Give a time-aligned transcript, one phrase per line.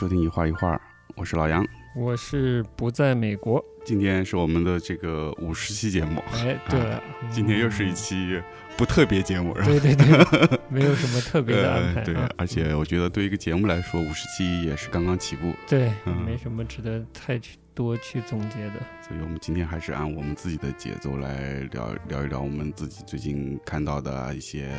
[0.00, 0.80] 收听一画一画，
[1.14, 1.62] 我是老杨，
[1.94, 3.62] 我是不在美国。
[3.84, 6.22] 今天是我们的这个五十期节目。
[6.32, 8.40] 哎，对了，今天又是一期
[8.78, 12.02] 不特别节目，对对对， 没有什么特别的安排。
[12.02, 15.52] 对，而且我觉得对一个节目来说，五十期也是刚刚起步。
[15.68, 15.92] 对，
[16.24, 18.80] 没什么值得太去多去总结的。
[19.06, 24.74] 所以我们今天还是按我们自己的节奏来聊聊一聊我们自己最近看到的一些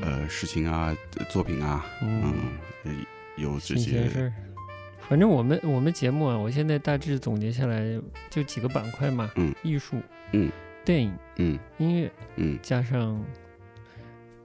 [0.00, 0.96] 呃事情啊、
[1.28, 2.32] 作品啊，嗯，
[3.38, 4.32] 有这些事儿。
[5.08, 9.96] 反正我们我们节目啊，我现在大致总结下来就几个板块嘛，嗯，艺术，
[10.32, 10.50] 嗯，
[10.84, 13.24] 电影，嗯，音乐，嗯，加上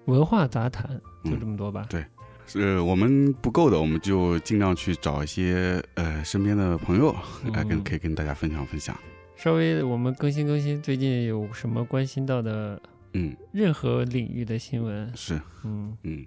[0.05, 1.85] 文化杂谈，就这么多吧。
[1.89, 2.05] 对，
[2.45, 7.13] 是我们不够的，我们就尽量去找一些呃身边的朋友
[7.53, 8.97] 来跟可以跟大家分享分享。
[9.35, 16.25] 稍微我们更新更新，最近有什么关心到的，嗯，任何领域的新闻是，嗯嗯。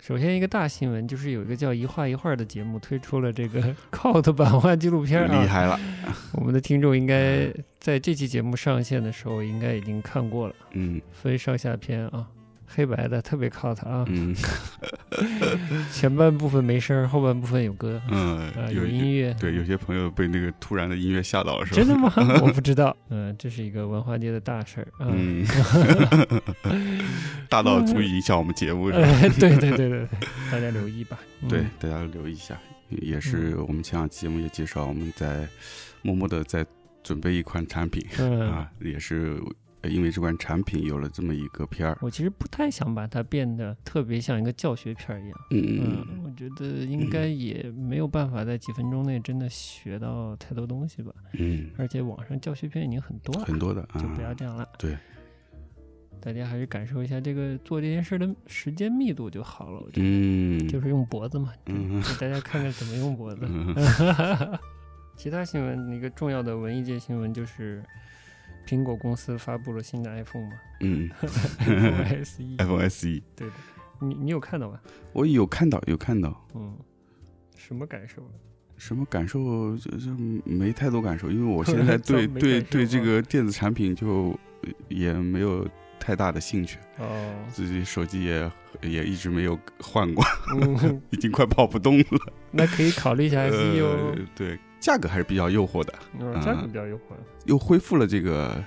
[0.00, 3.62] 首先，一个大新闻就是有一个叫“一画一画”的节目推出了这个
[3.92, 5.78] cult 版画纪录片啊，厉害了！
[6.32, 12.26] 我们的听众应该在这期节目上线的时候应该已经看过了，嗯，分上下篇啊。
[12.72, 14.34] 黑白的特别 cut 啊，嗯，
[15.92, 21.76] 前半部分没声，后半部分有歌，嗯，有音乐，对，有些朋友被那个突然的音乐吓到了，是吧？
[21.76, 22.12] 真的吗？
[22.42, 25.44] 我不知道，嗯，这是一个文化界的大事儿，嗯，
[27.50, 29.28] 大到足以影响我们节目，是吧？
[29.40, 30.06] 对对对对，
[30.52, 31.18] 大家留意吧，
[31.48, 32.56] 对，大家留意一下，
[32.88, 35.46] 也是我们前两期节目也介绍，我们在
[36.02, 36.64] 默默的在
[37.02, 38.00] 准备一款产品，
[38.48, 39.40] 啊，也是。
[39.84, 45.40] 因为这款产品有了这么一个片儿，我其实不太想把它变得特别像一个教学片儿一样。
[45.50, 51.12] 嗯嗯，我觉得应该也没有办法在几分钟内真的学到太多东西吧。
[51.32, 54.68] 嗯，而且网上教学片已经很多了，很多的，就不要这样了。
[54.78, 54.96] 对，
[56.20, 59.80] 大家还是感受一下这个做这件事的时间密度就好了。
[59.80, 63.48] 我觉得，嗯，就是用脖子嘛，嗯，给大家看看怎么用脖子。
[65.16, 67.82] 其他新闻，一个重要的文艺界新闻就是。
[68.70, 70.52] 苹果公司发布了新的 iPhone 吗？
[70.80, 71.10] 嗯
[71.58, 73.52] ，iPhone SE，iPhone SE，对的，
[73.98, 74.80] 你你有看到吗？
[75.12, 76.46] 我有看到，有看到。
[76.54, 76.76] 嗯，
[77.56, 78.22] 什么感受？
[78.76, 79.76] 什么感受？
[79.76, 84.38] 就就没太多感受，因为我现在对 对对这个电子产品就
[84.88, 85.66] 也没有
[85.98, 86.78] 太大的兴趣。
[86.98, 88.52] 哦，自己手机也
[88.82, 90.24] 也一直没有换过，
[91.10, 92.32] 已经快跑不动了。
[92.52, 94.16] 那可以考虑一下 SE 哦。
[94.36, 94.56] 对。
[94.80, 97.00] 价格还是比较诱惑的，嗯价格比较诱惑，
[97.44, 98.62] 又恢复了这个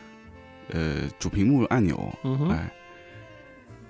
[0.69, 2.71] 呃主屏幕按钮，嗯哎，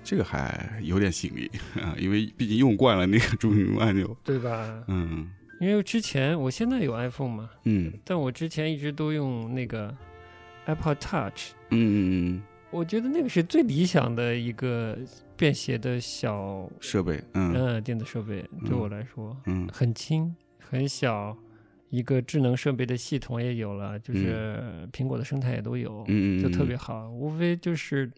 [0.02, 4.82] 这个还有点吸引力 啊，因为毕竟用惯了那个主屏幕按钮，对吧？
[4.88, 5.30] 嗯，
[5.60, 9.94] 因为之前我现在有 iPhone 嘛，嗯，但我之前一直都用那个
[10.64, 11.96] Apple Touch，嗯嗯
[12.36, 14.96] 嗯，我觉得那个是最理想的一个
[15.36, 21.36] 便携的小设备，嗯，电子设备对我来说，嗯，很轻很小。
[21.94, 26.04] 一个智能设备的系统也有了，就是苹果的生态也都有，
[26.42, 27.08] 就特别好。
[27.08, 28.10] 无非就是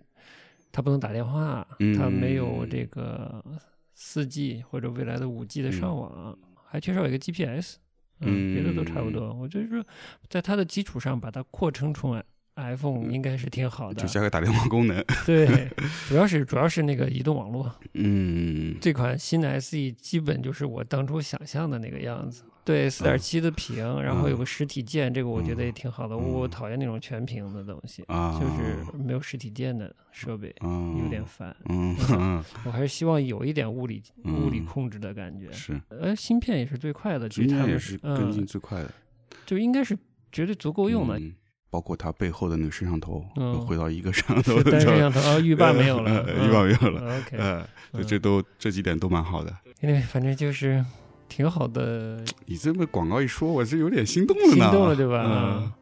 [0.73, 1.67] 它不能打电话，
[1.99, 3.45] 它没有这个
[3.93, 6.35] 四 G 或者未来的五 G 的上网，
[6.65, 7.77] 还缺少一个 GPS，
[8.21, 9.31] 嗯，别的都差不多。
[9.35, 9.85] 我就是说，
[10.31, 15.05] 在它的基础上把它扩充出来，iPhone 应该是挺好的，就加个打电话功能。
[15.27, 15.69] 对，
[16.09, 17.71] 主要是主要是那个移动网络。
[17.93, 22.43] 嗯，这款新的 SE 基本就是我当初想象的那个样子。
[22.67, 26.17] 对，四点七的屏，然后有个实体键，这个我觉得也挺好的。
[26.19, 31.55] 我讨厌那种全屏的东西，就是没有实体键的设备，有点烦。
[31.69, 31.95] 嗯，
[32.65, 35.53] 我还是希望有一点物理物理控制的感觉。
[35.53, 38.91] 是，呃，芯片也是最快的，芯片也是跟进最快的，
[39.47, 39.97] 就应该是
[40.33, 41.21] 绝对足够用的。
[41.71, 43.25] 包括它背后的那个摄像头，
[43.65, 47.17] 回到一个摄像 头，单摄像头啊，浴霸没有了， 浴霸没有了。
[47.93, 49.57] OK，这都这几点都蛮好的。
[49.81, 50.85] 因为反正就是。
[51.29, 54.65] 挺好的，你这么广告一说，我是有点心动了呢。
[54.65, 55.25] 心动了，对吧？
[55.27, 55.73] 嗯，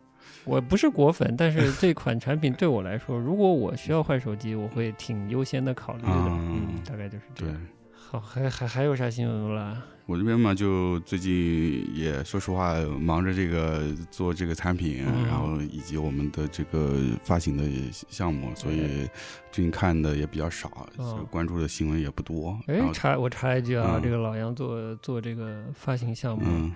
[0.45, 6.09] 我不是果粉，但是这款产品对我来说，如果我需要换手机，我会挺优先的考虑的。
[6.09, 7.57] 嗯，大概就是这样。
[7.93, 9.83] 好，还还还有啥新闻了？
[10.07, 19.09] 我这边嘛，就最近也说实话，忙着这个做这个产品，然后以及我们的这个发行的项目，所以
[19.51, 20.87] 最近看的也比较少，
[21.31, 22.59] 关注的新闻也不多。
[22.67, 26.71] 哎，插我插一句啊，这个老杨做做这个发行项目，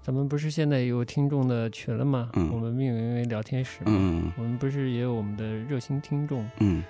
[0.00, 2.30] 咱们不是现在有听众的群了吗？
[2.34, 3.80] 我们命名为聊天室。
[3.86, 6.48] 嗯，我们不是也有我们的热心听众？
[6.60, 6.84] 嗯。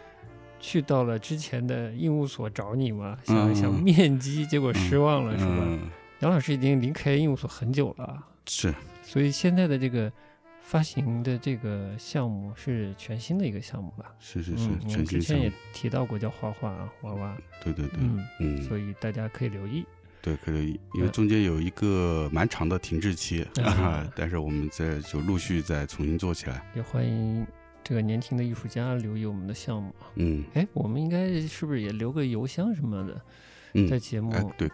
[0.60, 5.78] 去到了之前的应务所找你嘛，想想面基，结果失望了，是吧？
[6.20, 10.12] 杨老师已经离开应务所很久了，是，所以现在的这个
[10.60, 14.06] 发行的这个项目是全新的一个项目吧？
[14.18, 17.14] 是是是，之前也提到过叫画画啊，娃。
[17.14, 19.84] 娃，对对对，嗯嗯，所以大家可以留意。
[20.20, 23.46] 对，可以，因为中间有一个蛮长的停滞期，
[24.16, 26.60] 但是我们在就陆续再重新做起来。
[26.74, 27.46] 也欢迎
[27.88, 29.94] 这个年轻的艺术家留意我们的项目。
[30.16, 33.88] 嗯，哎，我们应该是不是也留个邮箱什么的？
[33.88, 34.68] 在节目的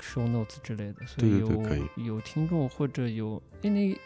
[0.00, 1.62] show notes 之类的，所以有
[2.06, 3.96] 有听众或者有那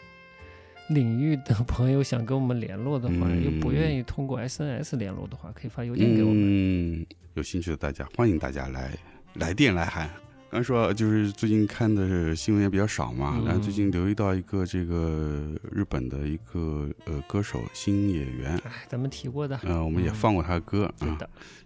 [0.89, 6.99] 领域的 朋友想跟我们联络的话，又不愿意通过 SNS 联络的话，可以发邮件给我们。
[7.01, 8.95] 嗯，有兴趣的大家，欢迎大家来
[9.33, 10.07] 来电来函。
[10.49, 21.17] 刚说就是最近看的新闻也比较少嘛，然后最近留意到一个这个日本的一个呃歌手新野原，哎，咱们提过的，呃，我们也放过他的歌啊。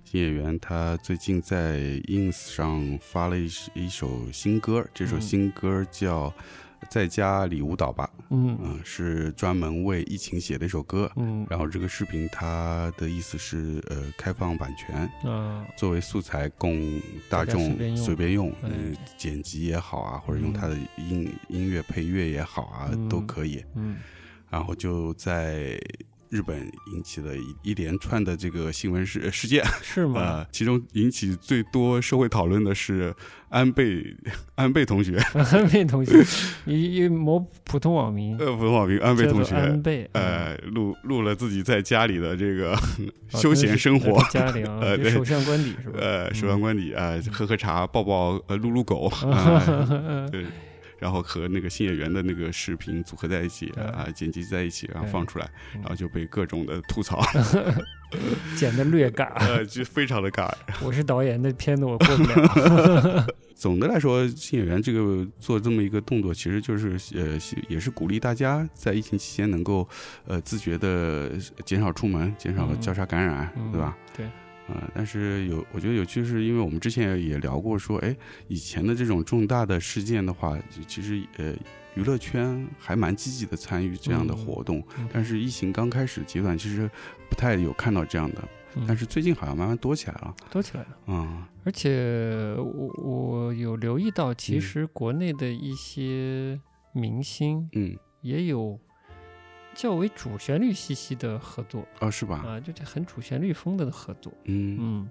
[0.04, 1.78] 新野原他最近在
[2.08, 6.34] ins 上发了一一首新歌，这首新歌叫。
[6.90, 8.58] 在家里舞蹈吧，嗯。
[8.62, 23.98] 嗯，是专门为疫情写的一首歌，嗯，然后这个视频它的意思是呃开放版权，啊，作为素材供大众随便用，嗯，剪辑也好啊，或者用它的音音乐配乐也好啊，都可以，嗯，
[24.50, 25.80] 然后就在。
[26.30, 30.22] 日本引起了一一连串的这个新闻事事件，是吗？
[30.22, 33.14] 呃，其中引起最多社会讨论的是
[33.50, 34.16] 安倍
[34.56, 35.18] 安倍同学，
[35.52, 36.24] 安倍同学，
[36.66, 42.78] 一一某普通网民，呃，普通网民安倍同学，安倍，呃，录录了自己在家里的这个
[43.30, 45.98] 休闲生活，家里啊， 呃，首相官邸是吧？
[46.00, 49.12] 呃，首相官邸啊，喝喝茶，抱抱，呃，撸撸狗，
[50.32, 50.46] 对。
[51.00, 57.22] 然后和那个新演员的那个视频组合在一起啊，剪辑在一起，然后放出来，然后就被各种的吐槽，
[58.56, 60.52] 剪的略尬， 呃，就非常的尬。
[60.84, 63.26] 我是导演那片子，我过不了。
[63.56, 67.38] 总的来说，新演员这个做这么一个动作，其实就是呃，
[67.68, 69.88] 也是鼓励大家在疫情期间能够
[70.26, 71.32] 呃自觉的
[71.66, 73.98] 减少出门，减少交叉感染，对吧？
[74.16, 74.26] 对。
[74.70, 78.16] 嗯，但是有，我觉得有趣是，因为我们之前也聊过，说，哎，
[78.48, 80.56] 以前的这种重大的事件的话，
[80.88, 81.56] 其实呃，
[81.96, 84.84] 娱乐圈还蛮积极的参与这样的活动。
[85.12, 86.90] 但是疫情刚开始阶段，其实
[87.30, 88.48] 不太有看到这样的。
[88.88, 90.98] 但是最近好像慢慢多起来了，多起来了。
[91.08, 96.60] 嗯，而且我我有留意到，其实国内的一些
[96.94, 98.80] 明星，嗯，也有。
[99.82, 102.38] 较为主旋律气息的合作啊，是吧？
[102.46, 104.32] 啊，就很主旋律风的合作。
[104.46, 105.10] 嗯嗯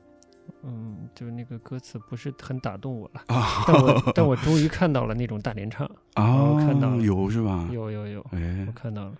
[0.62, 7.68] 嗯，就是那个歌词不是很打动我了啊，但我但我终于看到了那种大联唱 啊，看到了有是吧？
[7.72, 9.14] 有有有，哎，我看到了。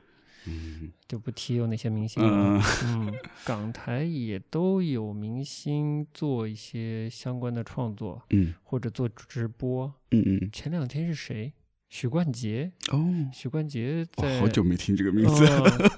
[0.46, 2.62] 嗯，就不提有哪些明星了。
[2.86, 3.12] 嗯，
[3.44, 9.92] 港台也都有明星做一些相关的创作，嗯，或者做直播。
[10.12, 11.52] 嗯嗯，前两天是谁？
[11.88, 13.02] 许冠杰哦，
[13.32, 15.46] 许冠杰在好久没听这个名字，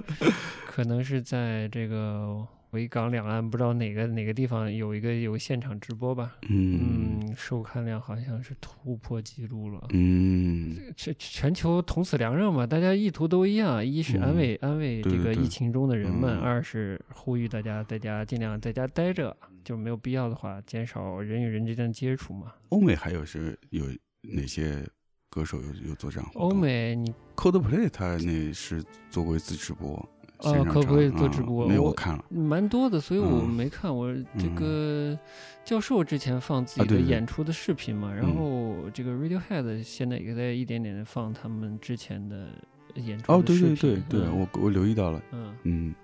[0.67, 22.53] 可能是在这个维港两岸不知道哪个哪个地方有一个有现场直播吧，嗯，收看量好像是突破记录了，嗯，全全球同此凉热嘛，大家意图都一样，一是安慰安慰这个疫情中的人们，二是呼吁大家在家尽量在家待着，就没有必要的话减少人与人之间的接触嘛。
[22.69, 23.87] 欧美还有是有
[24.23, 24.89] 哪些？
[25.31, 29.95] 歌手有有做这样欧美你 Coldplay 他那是做过一次直播，
[30.39, 33.95] 哦，Coldplay 做直播，没有我看了，蛮多的，所以我没看。
[33.97, 35.17] 我这个
[35.65, 42.49] 教授之前放自己的演出的视频嘛，然后这个 Radiohead 现在也在一点点的放他们之前的
[42.97, 45.95] 演出哦，对对对对，我我留意到了，嗯嗯，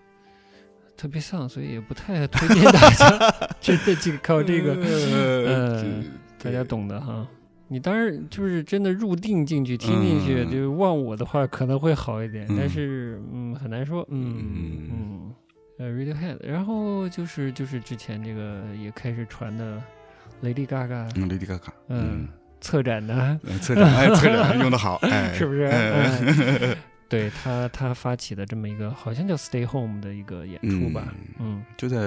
[0.96, 3.30] 特别丧，所以也不太推荐大家
[3.60, 4.74] 真的这个靠这个，
[5.44, 6.04] 呃，
[6.38, 7.26] 大家懂的哈。
[7.68, 15.34] 你当然就是真的入定进去听进去，就忘我的话可能会好一点，但是嗯很难说，嗯嗯。
[15.78, 19.82] 呃 Radiohead，然后就是就是之前这个也开始传的
[20.42, 22.26] ，Lady Gaga，Lady Gaga，嗯，
[22.62, 25.68] 策展的，策展，哎，策展用的好，哎， 是不是？
[27.10, 31.98] 对他他发起的这么一个好像叫 Stay Home 的一个演出吧，嗯，就在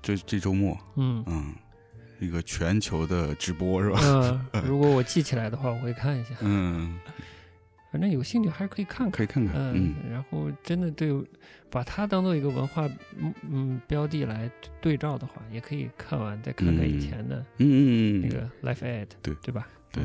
[0.00, 1.24] 这这周末，嗯。
[1.26, 1.52] 嗯。
[2.18, 3.98] 一个全球的直播是吧？
[4.52, 6.34] 嗯， 如果我记起来的话，我会看一下。
[6.40, 6.98] 嗯，
[7.92, 9.54] 反正有兴趣还是可以看看，可以看看。
[9.74, 11.10] 嗯，然后真的对，
[11.70, 19.66] 把它当做一个文化嗯嗯标的来对照的话，也可以看完再看看以前的嗯那个 Life Ad，对对吧？
[19.92, 20.04] 对。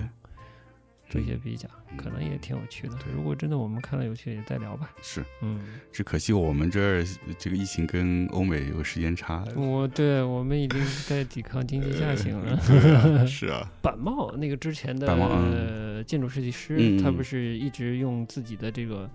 [1.13, 2.96] 做一些比较，可能也挺有趣的。
[3.15, 4.89] 如果真的我们看了有趣，也再聊吧。
[5.00, 7.05] 是，嗯，只可惜我们这儿
[7.38, 9.46] 这个疫情跟欧美有时间差。
[9.55, 12.60] 我对我们已经在抵抗经济下行了。
[13.27, 19.08] 是啊，板茂那个之前的呃建筑设计师，他不是一直用自己的这个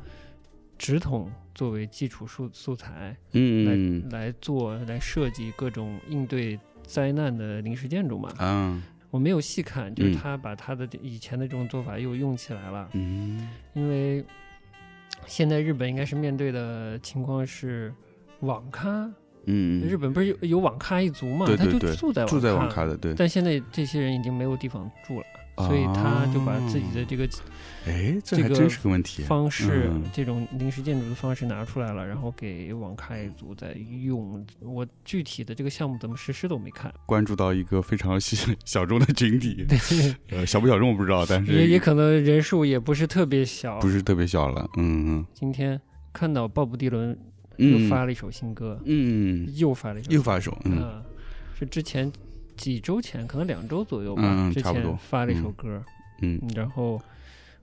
[0.78, 8.32] 直筒作为基础素素材，嗯，来来做来设计各种应对灾难的临时建筑嘛？
[8.38, 8.80] 嗯。
[9.10, 12.88] 我没有细看，就是他把他的以前的这种做法又用起来了。
[12.92, 14.24] 嗯，因为
[15.26, 17.92] 现在日本应该是面对的情况是
[18.40, 19.10] 网咖。
[19.46, 21.46] 嗯，日本不是有有网咖一族嘛？
[21.56, 23.14] 他就住在住在网咖的，对。
[23.14, 25.26] 但现在这些人已经没有地方住了。
[25.66, 27.28] 所以他就把自己的这个，
[27.86, 29.22] 哎，这还真是个问题。
[29.22, 34.44] 方式，这种临时建筑的方式拿出来了，然后给网咖一族在用。
[34.60, 36.92] 我具体的这个项目怎么实施都没看。
[37.06, 39.66] 关注到一个非常小 小众的群体，
[40.30, 44.68] 呃，小不小众我不知道，但是也也可能人数也不是特别小，不是特别小了。
[44.76, 45.26] 嗯嗯。
[45.32, 45.80] 今天
[46.12, 47.18] 看到鲍勃迪伦
[47.56, 51.02] 又发了一首新歌，嗯，又发了一首，又发一首，嗯，
[51.58, 52.10] 是之前。
[52.58, 55.80] 几周前，可能两周左右吧，之前发了一首歌，
[56.22, 57.00] 嗯，然后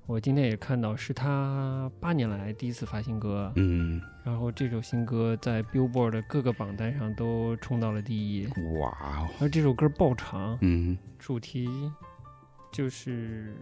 [0.07, 8.47] 我今天也看到是他八年来第一次发新歌，嗯，然后这首新歌在 Billboard 的各个榜单上都冲到了第一，
[8.79, 11.67] 哇，而这首歌爆长，嗯，主题
[12.71, 13.55] 就是。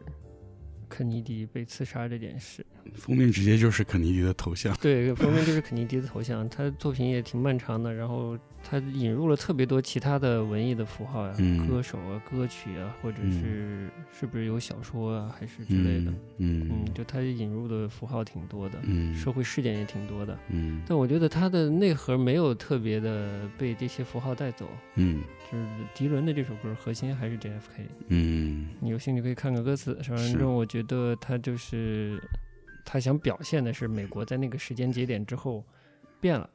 [0.89, 4.75] 肯尼迪被刺杀这件事，封面直接就是肯尼迪的头像。
[4.75, 6.47] 对，封面就是肯尼迪的头像。
[6.47, 11.35] 他的作品也挺漫长的，然后他引入了特别多其他的文艺的符号呀，
[11.67, 16.11] 歌手啊、歌曲啊，或者是是不是有小说啊，还是之类的。
[16.37, 20.39] 嗯嗯，就他引入的符号挺多的，嗯，社会事件也挺多的。
[20.47, 24.69] 嗯，但我觉得它的内核没有特别的被这些符号带走。
[24.95, 27.87] 嗯，就是迪伦的这首歌核心还是 JFK。
[28.07, 29.99] 嗯，你有兴趣可以看看歌词。
[30.01, 30.93] 反正我觉得。
[30.93, 32.21] 得他就是
[32.85, 35.65] 他想表现的是美国在那个时间节点之后
[36.21, 36.47] 变了，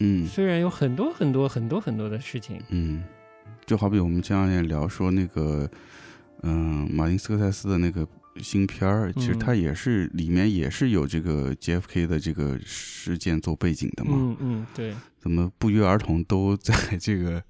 [0.00, 3.02] 嗯，虽然有很多很多很多很多的事情，嗯，
[3.64, 5.68] 就好比我们前两天聊说那个，
[6.42, 8.06] 嗯，马丁斯科塞斯的那个
[8.42, 17.42] 新片儿，其实它也是里面也是有这个 JFK 的这个事件做背景的嘛，嗯嗯，对，怎么不约而同都在这个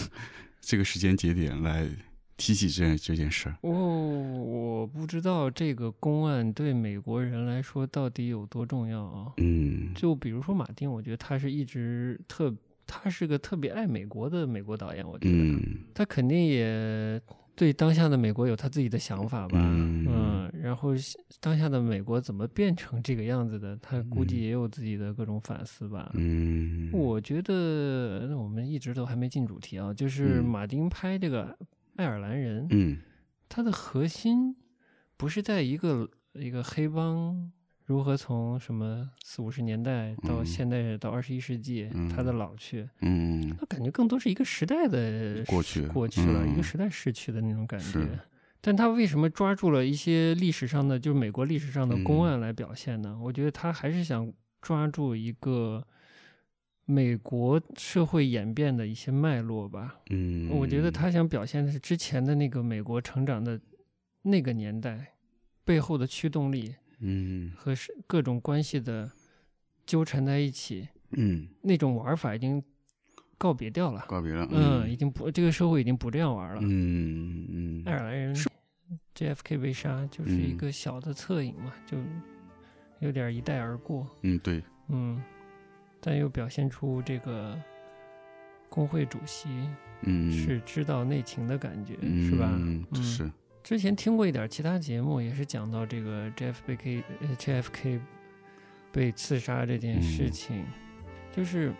[0.60, 1.88] 这个时间节点来。
[2.36, 9.32] 提起这这件事儿，哦，我不知道这个公案对美国人来说到底有多重要啊。
[9.36, 12.52] 嗯，就比如说马丁，我觉得他是一直特，
[12.86, 15.60] 他是个特别爱美国的美国导演，我觉得
[15.94, 17.20] 他肯定也
[17.54, 19.60] 对当下的美国有他自己的想法吧。
[19.62, 20.90] 嗯，然后
[21.40, 26.10] 当下的美国怎么变成这个样子的，他估计也有自己的各种反思吧。
[26.14, 31.56] 嗯，我觉得我们一直都还没进主题啊，就是马丁拍这个。
[31.96, 32.98] 爱尔兰人，嗯，
[33.48, 34.56] 他的核心
[35.16, 37.52] 不是在一个一个黑帮
[37.84, 48.18] 如何从什么四五十年代到现代到二十一世纪，他的老去，嗯，他感觉更多是一个时代的过去过去了，一个时代逝去的那种感觉。
[48.60, 53.18] 但他为什么抓住了一些历史上的，就是美国历史上的公案来表现呢？
[53.22, 55.86] 我觉得他还是想抓住一个。
[56.86, 63.58] 美国社会演变的一些脉络吧，嗯，我觉得他想表现的是之前的那个美国成长的
[64.22, 65.14] 那个年代
[65.64, 69.10] 背后的驱动力，嗯，和是各种关系的
[69.86, 72.62] 纠缠在一起，嗯，那种玩法已经
[73.38, 78.36] 告别掉了，告别了，嗯，已经不这个社会已经不这样玩了，嗯嗯，爱尔兰人
[79.14, 81.96] JFK 被杀就是一个小的侧影嘛，就
[82.98, 85.22] 有点一带而过，嗯，对，嗯。
[86.06, 87.58] 但又表现出这个
[88.68, 89.48] 工会主席
[90.02, 91.94] 嗯是知道内情的感觉，
[92.28, 92.50] 是吧？
[92.52, 93.30] 嗯，是。
[93.62, 97.02] 之前听过一点其他节目，也是讲到这个 JFK
[97.38, 98.00] JFK
[98.92, 100.66] 被刺杀这件事情，
[101.32, 101.72] 就是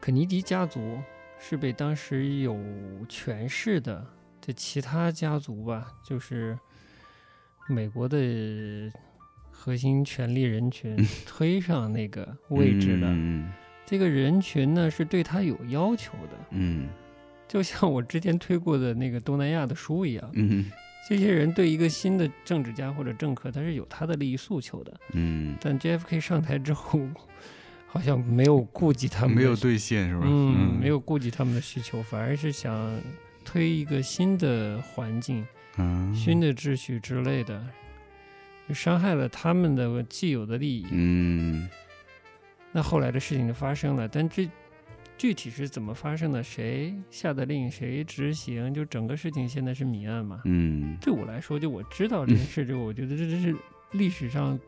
[0.00, 0.98] 肯尼迪家族
[1.38, 2.58] 是被当时有
[3.06, 4.06] 权势的
[4.40, 6.58] 这其他家族吧，就是
[7.68, 8.90] 美国的。
[9.62, 13.14] 核心权力人群推上那个位置的，
[13.84, 16.88] 这个人群呢是对他有要求的，嗯，
[17.46, 20.64] 就像我之前推过的那个东南亚的书一样，嗯，
[21.06, 26.98] 这些人对一个新的政治家或者政客，他是有他的利益诉求的，嗯，但 JFK 上台之后，
[27.86, 30.22] 好像没有顾及他们，没有兑现是吧？
[30.24, 32.98] 嗯，没有顾及他们的需求，反而是想
[33.44, 35.46] 推一个新的环境，
[36.14, 37.62] 新的秩序之类的。
[38.74, 41.68] 伤害了他们的既有的利益，嗯，
[42.72, 44.48] 那后来的事情就发生了，但这
[45.18, 46.42] 具体是怎么发生的？
[46.42, 47.70] 谁下的令？
[47.70, 48.72] 谁执行？
[48.72, 50.40] 就整个事情现在是谜案嘛？
[50.46, 53.54] 嗯，对我来说，就我知道这件事之后，我觉得这这是
[53.92, 54.58] 历史上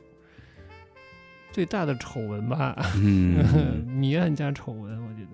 [1.50, 2.76] 最大的丑闻吧？
[2.97, 5.30] 嗯 谜案加丑闻，我觉得，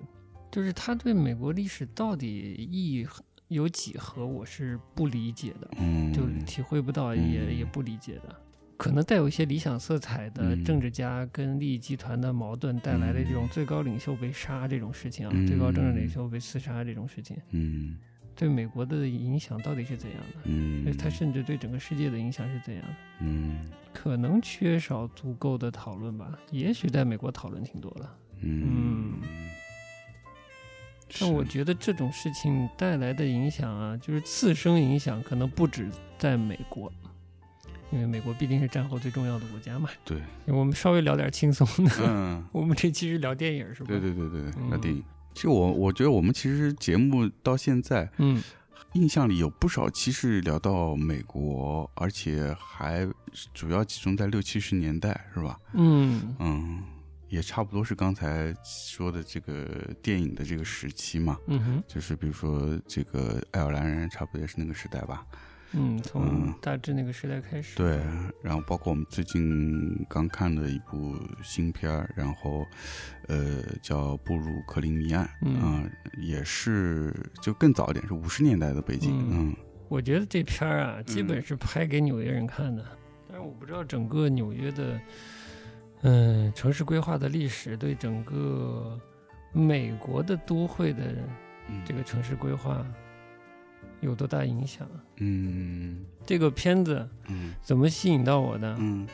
[0.49, 3.05] 就是他对美国历史到底意义
[3.49, 8.35] 有几何，我是不理解的，嗯，就体会不到，也也不理解的。
[8.79, 17.99] 可能带有一些理想色彩的政治家跟利益集团的矛盾带来的这种最高领袖被杀这种事情啊，最高政治领袖被刺杀这种事情，嗯，
[18.33, 20.39] 对美国的影响到底是怎样的？
[20.45, 22.95] 嗯，他甚至对整个世界的影响是怎样的？
[23.19, 26.39] 嗯，可能缺少足够的讨论吧。
[26.49, 28.09] 也许在美国讨论挺多的。
[28.43, 29.19] 嗯，
[31.19, 36.89] 但我觉得这种事情带来的影响啊，就是次生影响，可能不止在美国，
[37.91, 39.89] 因为美国毕竟是战后最重要的国家嘛。
[40.05, 41.91] 对，我们稍微聊点轻松的。
[42.07, 43.87] 嗯，我们这期是聊电影是吧？
[43.87, 45.03] 对对对对，聊电影。
[45.33, 48.41] 其实我我觉得我们其实节目到现在，嗯，
[48.93, 53.07] 印象里有不少期是聊到美国，而且还
[53.53, 55.57] 主要集中在六七十年代，是吧？
[55.73, 56.83] 嗯嗯，
[57.29, 59.65] 也差不多是刚才说的这个
[60.01, 61.37] 电影的这个时期嘛。
[61.47, 65.25] 嗯哼，就是比如说这个爱尔兰人，差不多也是那个时代吧。
[65.73, 67.77] 嗯，从大致那个时代开始。
[67.77, 67.99] 对，
[68.41, 72.65] 然后包括我们最近刚看的一部新片儿，然后，
[73.27, 75.83] 呃，叫《布鲁克林谜案》啊，
[76.17, 79.11] 也是就更早一点，是五十年代的背景。
[79.31, 79.55] 嗯，
[79.89, 82.83] 我觉得这片儿啊，基本是拍给纽约人看的，
[83.27, 84.99] 但是我不知道整个纽约的，
[86.01, 88.99] 嗯，城市规划的历史对整个
[89.51, 91.15] 美国的都会的
[91.85, 92.83] 这个城市规划。
[94.01, 94.87] 有多大影响？
[95.17, 98.75] 嗯，这个片子，嗯，怎么吸引到我的？
[98.79, 99.07] 嗯，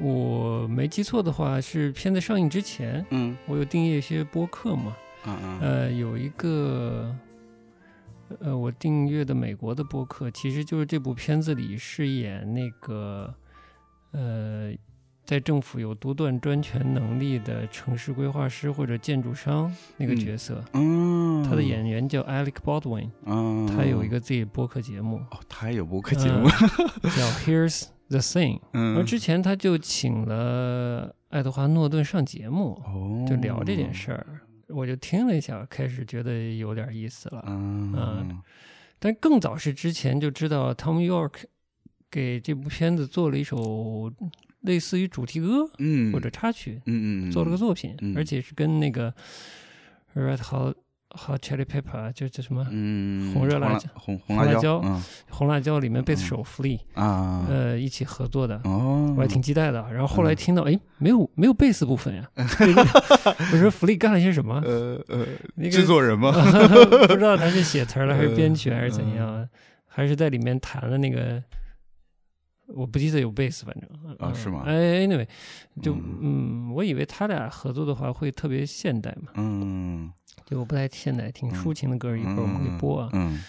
[0.00, 4.96] 我没记错的话，是片子上映之前，嗯，我有订阅一些播客嘛，
[5.26, 7.14] 嗯嗯，呃，有一个，
[8.40, 13.34] 呃，我订阅的美国的播客，其实就是这部片子里饰演那个，
[14.12, 14.72] 呃。
[15.24, 34.26] 在政府有独断专权能力的城市规划师或者建筑商那个角色，嗯，他的演员叫 Alec Baldwin，嗯，他有一个自己播客节目，哦，他也有播客节目，叫 Here's the Thing， 嗯，而之前他就请了爱德华诺顿上节目，哦，就聊这件事儿，
[34.68, 38.42] 我就听了一下，开始觉得有点意思了，嗯，
[38.98, 41.44] 但更早是之前就知道 Tom York
[42.10, 44.12] 给这部片子做了一首。
[44.64, 49.12] 类似于主题歌，嗯，或者插曲，嗯嗯，做了个作品，而且是跟那个
[50.14, 50.74] Red Hot
[51.10, 54.82] Hot Chili Pepper 就叫什么，嗯，红热辣椒，红红辣椒，
[55.30, 59.86] 红辣椒里面贝斯手弗利啊，呃，一起合作的，哦，我还挺期待的。
[59.92, 64.60] 然后后来听到，哎，没有没有贝斯部分呀， 我说弗利干了些什么？
[64.64, 66.32] 呃呃，制作人吗？
[67.06, 69.46] 不知道他是写词了还是编曲还是怎样，
[69.86, 71.42] 还是在里面弹了那个。
[72.66, 74.62] 我不记得有贝斯，反正啊是吗？
[74.66, 75.26] 哎，anyway，
[75.82, 80.10] 就嗯，我以为他俩合作的话会特别现代嘛，嗯，
[80.46, 83.10] 就我不太现代，挺抒情的歌，一会儿我们可以播啊。
[83.12, 83.42] 嗯，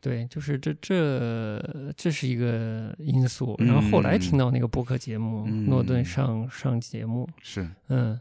[0.00, 3.54] 对，就是这这这是一个因素。
[3.58, 8.20] 然后后来听到那个播客节目，诺顿上上节目是，嗯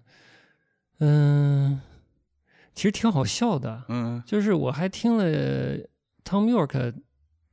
[0.99, 1.81] 嗯，
[2.75, 5.77] 其实挺好笑的，嗯，就是我还听了
[6.23, 6.93] Tom York。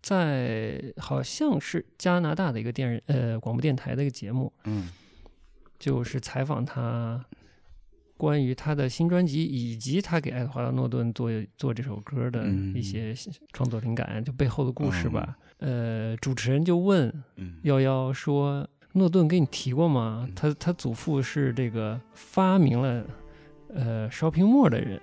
[0.05, 4.91] 在好像是加拿大的一个电视呃广播电台的一个节目，嗯，
[5.79, 7.25] 就是采访他
[8.19, 13.15] 关于他的新专辑以及他给爱德华诺顿做做这首歌的一些
[13.55, 15.39] 创作灵感，就背后的故事吧。
[15.61, 17.25] 呃，主持人就问
[17.63, 20.29] 幺幺说：“诺顿给你提过吗？
[20.37, 23.07] 他他祖父是这个发明了。”
[23.75, 25.01] 呃，烧屏幕的人，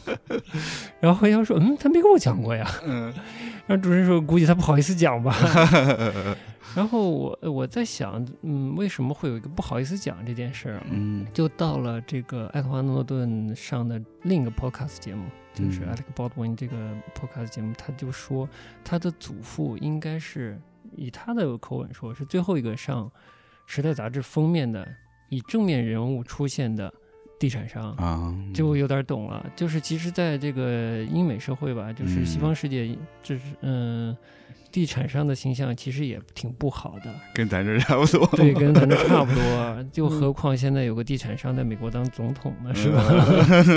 [0.98, 3.12] 然后回瑶说：“嗯，他没跟我讲过呀。”嗯，
[3.68, 5.34] 然后主持人说：“估计他不好意思讲吧。
[6.74, 10.82] ”然后我我在想，嗯，为什么会有一个不好意思讲这件事儿？
[10.90, 16.74] 嗯，就到了这个爱德华诺顿上的另一个 podcast 节目，就是 Alec Baldwin 这个
[17.14, 18.48] podcast 节目，他就说
[18.82, 20.58] 他的祖父应该是
[20.96, 23.04] 以他的口吻说，是最后一个上
[23.66, 24.88] 《时代》杂志封面的
[25.28, 26.90] 以正面人物出现的。
[27.42, 29.44] 地产商啊，就有点懂了。
[29.56, 34.16] 就是其实，在这个英美社会吧，就是西方世界，就是嗯。
[34.70, 38.26] 地产商的形象其实也挺不好的，跟咱这差不多。
[38.34, 39.84] 对，跟咱这差不多。
[39.92, 43.04] 就何况现在有个地产商在美国当总统呢，是吧？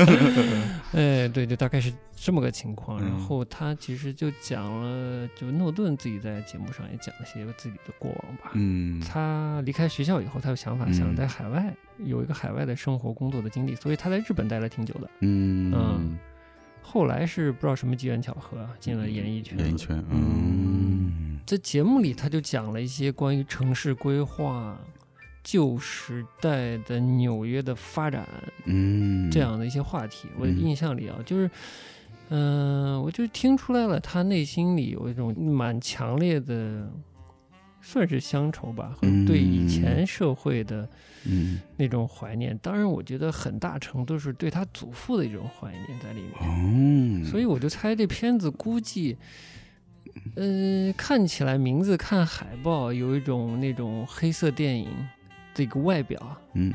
[0.95, 2.97] 哎，对，就大概是这么个情况。
[3.01, 8.51] 然后他其实就讲了，就诺顿自己在节目上也讲了些自己的过往吧。
[8.54, 15.10] 嗯，他离开学校以后，他有想法想在海外有一个海外的生活工作的经历，所以他在日本待了挺久的。
[15.22, 16.18] 嗯嗯。
[16.88, 19.58] 后来是不知道什么机缘巧合进了演艺圈。
[19.58, 24.80] 演艺圈，嗯，在节目里他就讲了一些关于城市规划、
[25.44, 28.28] 旧时代的纽约的发展，
[28.66, 30.28] 嗯，这样的一些话题。
[30.38, 31.50] 我印象里啊，就是，
[32.30, 36.88] 嗯，我就听出来了，他内心里有一种蛮强烈的，
[37.82, 40.88] 算是乡愁吧，和对以前前社会的
[41.78, 42.58] 那种怀念。
[42.60, 47.24] 当然，我觉得很大程度是对他祖父的一种怀念在里面。
[47.24, 49.17] 哦，所以我就猜这片子估计，
[50.36, 54.88] 呃，看起来名字看海报有一种那种黑色电影
[55.54, 56.38] 这个外表。
[56.54, 56.74] 嗯。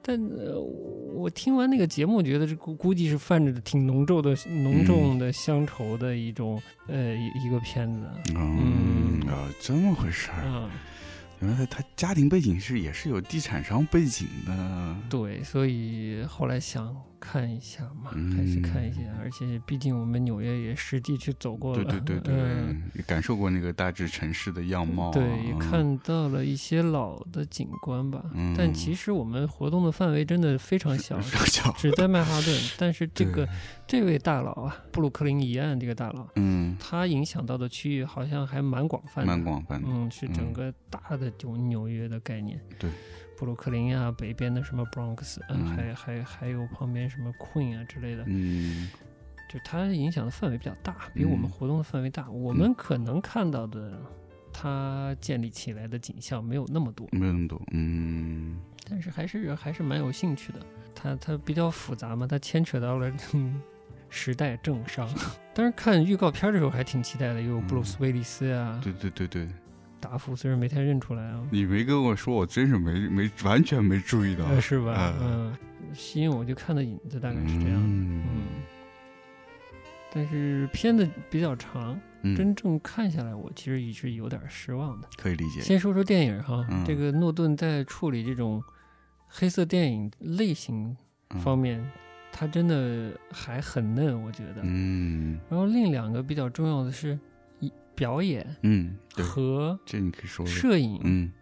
[0.00, 8.08] 但呃，我听完那个节目，觉得这估估计是泛着挺浓重的、浓重的乡愁的一种呃一个片子。
[8.34, 10.70] 嗯啊，这么回事儿。
[11.40, 14.96] 原来他家庭背景是也是有地产商背景的。
[15.08, 16.96] 对，所以后来想。
[17.20, 28.24] 看一下嘛，还是看一下，而且毕竟我们纽约也实地去走过了，对对对对，也感受过那个大致城市的样貌，对，也看到了一些老的景观吧。
[28.56, 31.72] 但其实我们活动的范围真的非常小，小。
[31.72, 32.56] 只在曼哈顿。
[32.78, 33.48] 但是这个
[33.86, 42.90] 这位大佬啊，布鲁克林一案这个大佬，嗯，他影响到的区域好像还蛮广泛的，蛮广泛的，嗯，是整个大的就纽约的概念，对。
[43.38, 48.90] 布鲁克林啊，北边的什么 Bronx，嗯，还还还有旁边什么 Queen 啊之类的，嗯，
[49.48, 52.28] 就它影响的范围比较大，比我们活动的范围大。
[52.28, 53.96] 我们可能看到的
[54.52, 58.58] 它建立起来的景象没有那么多，没有那么多，嗯，
[58.90, 60.58] 但是还是还是蛮有兴趣的。
[60.92, 63.12] 它它比较复杂嘛，它牵扯到了
[64.08, 65.08] 时代政商。
[65.54, 69.48] 当时看预告片的时候还挺期待的，有布鲁斯威利斯啊，对对对对。
[70.00, 75.14] 达夫虽然没太认出来啊，你没跟我说，我真是没没完全没注意到，是吧？
[75.20, 75.56] 嗯，
[75.92, 77.82] 吸引我就看的影子大概是这样。
[77.82, 78.22] 嗯，
[80.12, 82.00] 但是片子比较长，
[82.36, 85.08] 真正看下来，我其实也是有点失望的。
[85.16, 85.60] 可以理解。
[85.60, 88.62] 先说说电影哈，这个诺顿在处理这种
[89.26, 90.96] 黑色电影类型
[91.42, 91.84] 方面，
[92.32, 94.62] 他真的还很嫩，我觉得。
[94.62, 95.38] 嗯。
[95.50, 97.18] 然后另两个比较重要的是。
[97.98, 101.32] 表演，嗯，和这你可以说摄影，嗯，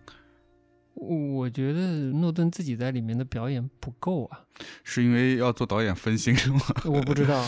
[0.94, 1.80] 我觉得
[2.12, 4.40] 诺顿自己在里面的表演不够啊，
[4.82, 6.60] 是因为要做导演分心是吗？
[6.88, 7.44] 我不知道，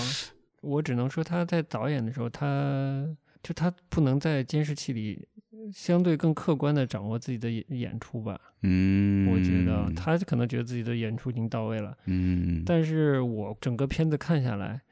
[0.61, 3.09] 我只能说他在导演的时候，他
[3.43, 5.27] 就他不能在监视器里
[5.73, 14.83] 相对更客观的掌握自己的演演出吧，嗯，我觉得他可能觉得自己的演出已经到位了，嗯，但是我整个片子看下来。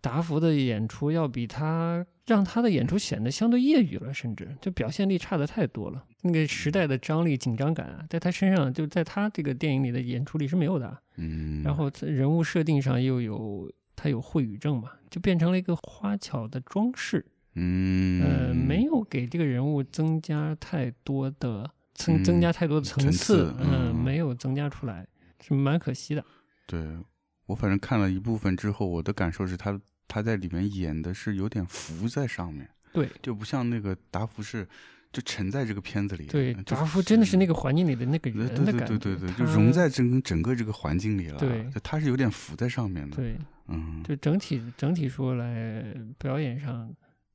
[0.00, 6.04] 达福的演出要比他让他的演出显得相对业余了，甚至就表现力差的太多了。
[6.22, 10.98] 那个时代的张力、紧张感啊，在他身上就在他这个电影里的演出里是没有的。
[11.16, 17.24] 嗯，然后人物设定上又有他有秽语症嘛，就变成了一个花巧的装饰。
[17.54, 23.54] 嗯，呃，没有给这个人物增加太多的增增加太多的层次。
[23.58, 25.06] 嗯，没有增加出来，
[25.40, 26.24] 是蛮可惜的。
[26.66, 26.80] 对。
[27.46, 34.66] 我反正看了一部分之后，我的感受是他他在里面演的是有点浮在上面，对，就不像那个达芙是
[35.12, 46.92] 就沉在这个片子里，对，达芙真的是那个环境里的那个人的感觉，对对对对，就融在整整个这个环境里了，对，他是有点浮在上面的，对，嗯，就整体整体说来表演上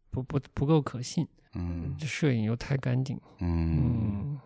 [0.10, 4.38] 不不不够可信，嗯，摄影又太干净，嗯，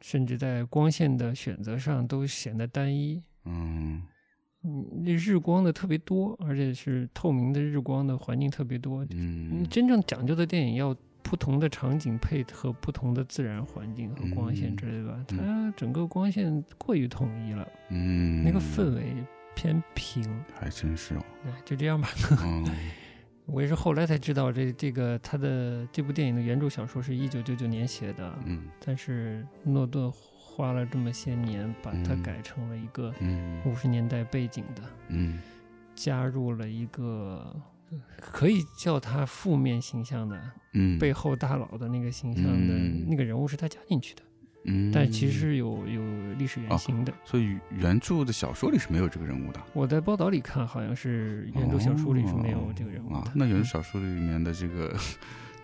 [0.00, 4.02] 甚至在光线的选择上都显得单一，嗯。
[4.64, 9.06] 嗯，那日光的特别多，而且是透明的日光的环境特别多。
[9.10, 15.24] 嗯，真正讲究的电影要不同的场景配合不同的自然环境和光线之类的吧？
[15.28, 19.14] 它整个光线过于统一了，嗯，那个氛围
[19.54, 21.22] 偏平，还真是哦。
[21.64, 22.08] 就这样吧。
[23.46, 30.12] 我也是后来才知道，这这个他的这部电影的原著小说是一九九九年写的，嗯，但是诺顿。
[30.58, 33.14] 花了这么些年，把它改成了一个
[33.64, 35.38] 五十年代背景的，嗯，
[35.94, 37.54] 加入了一个
[38.20, 40.36] 可以叫他负面形象的，
[40.72, 42.74] 嗯，背后大佬的那个形象的
[43.06, 44.22] 那个人物是他加进去的，
[44.64, 46.02] 嗯，但其实有有
[46.36, 49.60] 历史原型的，所以原著的小说里是没有这个人物的。
[49.72, 53.30] 我在报道里看，好像是原著小说里是没有这个人物的。
[53.32, 54.92] 那原著小说里面的这个。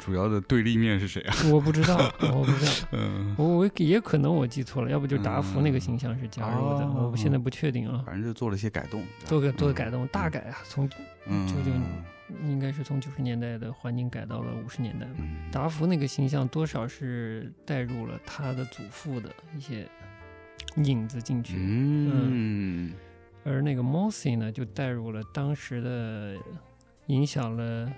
[0.05, 1.35] 主要的对立面是谁啊？
[1.51, 1.97] 我不知道，
[2.31, 2.73] 我不知道。
[2.93, 8.03] 嗯，我我也可能我记错了，要不就达芙那个形象是加入的，我现在不确定啊。
[8.05, 10.97] 反正就做了一些改动，做个做个改动，大改啊，从九
[11.65, 11.71] 九
[12.43, 15.07] 应该是从九十年代的环境改到了五十年代。
[15.51, 19.89] 达芙那个形象多少是带入了他的祖父的一些
[20.77, 22.93] 影子进去，嗯，
[23.43, 26.37] 而那个 Mossy 呢，就带入了当时的
[27.07, 27.91] 影响了。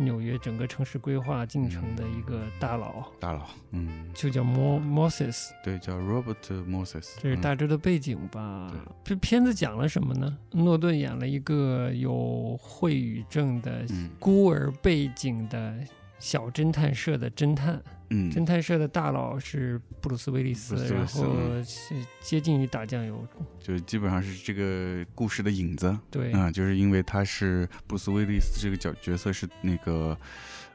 [0.00, 8.72] 纽约整个城市规划进程的一个大佬，大佬，嗯，就叫 Mo Moses，对，叫 Robert Moses，这是大致的背景吧。
[9.04, 10.38] 这片子讲了什么呢？
[10.52, 13.84] 诺顿演了一个有秽语症的
[14.18, 15.74] 孤儿背景的
[16.20, 17.82] 小侦探社的侦探。
[18.12, 23.24] 嗯，侦探社的大佬是布鲁斯威利斯，然后是接近于打酱油，
[23.60, 25.96] 就基本上是这个故事的影子。
[26.10, 30.18] 对，啊，就是因为他是布鲁斯威利斯这个角角色是那个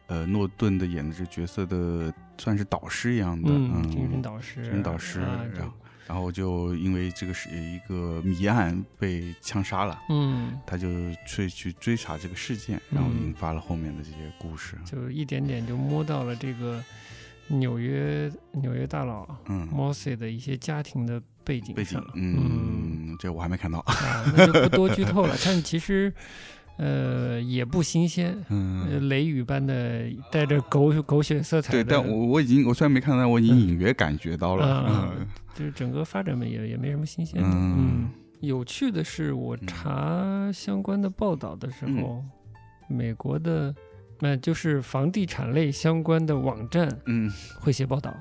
[0.07, 5.73] 呃诺顿的演的这个角色的算是导师一样的，嗯，精神导师，精神导师，然后。
[6.07, 10.87] 然后就因为这个是一个谜案被枪杀了，嗯，他就
[11.27, 16.83] 去去追查这个事件，然后引发了后面的这些故事，就一点点就摸到了这个
[17.47, 25.35] 纽约纽约大佬嗯 Mossy 的一些家庭的背景背景，嗯，这我还没看到啊，那就不多剧透了。
[25.43, 26.13] 但其实。
[26.77, 31.71] 呃，也不新鲜，嗯，雷雨般的带着狗狗血色彩。
[31.71, 37.47] 对，但我我已经我虽然没看到，我已经隐约感觉到了，嗯，就是整个发展嘛，也也没什么新鲜的。
[37.49, 38.09] 嗯，
[38.41, 42.21] 有趣的是，我查相关的报道的时候，
[42.89, 43.73] 美国的
[44.19, 48.13] 那就是房地产类相关的网站，嗯，会写报道，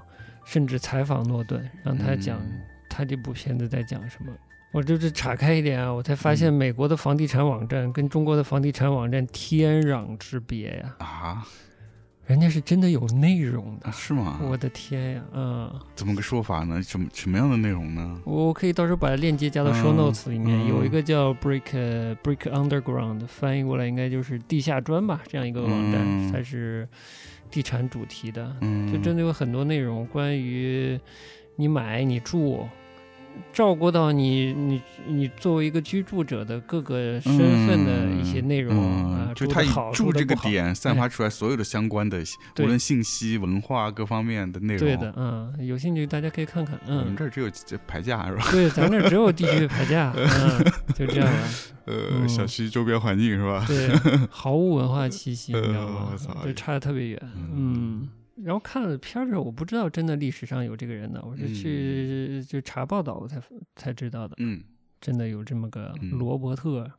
[0.45, 2.41] 甚至采访诺顿，让他讲
[2.89, 4.33] 他这部片子在讲什么。
[4.75, 10.97] 我就是岔开一点啊，我才发现美国的房地产网站跟中国的房地产网站天壤之别呀！
[10.99, 11.47] 啊，
[12.27, 14.41] 人家是真的有内容的，是吗？
[14.43, 16.83] 我的天呀，嗯，怎么个说法呢？
[16.83, 18.21] 什么什么样的内容呢？
[18.25, 26.89] 我可以到时候把链接加到 show notes 里面，有一个叫 break break Underground，翻译过来应该就是地下砖吧，这样一个网站，它是
[27.49, 28.57] 地产主题的，
[28.91, 30.99] 就真的有很多内容关于
[31.55, 32.67] 你买你住。
[33.53, 42.23] 照顾到你，你你作为一个居住者的各个身份的一些内容啊，就他以住这个点散发出来所有的相关的，
[42.61, 44.81] 无论信息、文化各方面的内容。
[44.81, 46.79] 对的，嗯，有兴趣大家可以看看。
[46.87, 47.51] 嗯，我们这儿只有
[47.87, 48.47] 牌价是吧？
[48.51, 51.49] 对，咱这只有地区牌价，嗯， 就这样了。
[51.87, 53.65] 呃，小区周边环境是吧？
[53.69, 53.89] 对，
[54.31, 56.11] 毫无文化气息， 你知道吗？
[56.45, 57.23] 就差的特别远。
[57.35, 58.09] 嗯。
[58.43, 63.41] 然后看了片儿之后，我不知道真的历史上有这个人呢，我是去就查报道我才
[63.77, 64.35] 才知道的。
[64.39, 64.63] 嗯，
[65.01, 66.85] 真的有这么个罗伯特·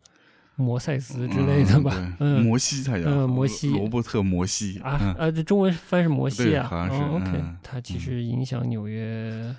[0.56, 1.92] 摩塞斯之类的吧？
[2.20, 3.06] 嗯，摩西他叫。
[3.06, 3.70] 嗯，摩西。
[3.72, 4.80] 罗伯特·摩西。
[4.80, 6.68] 啊啊，这中文翻是摩西啊？
[6.70, 7.04] 好像是。
[7.04, 9.54] OK，他其实影响纽约。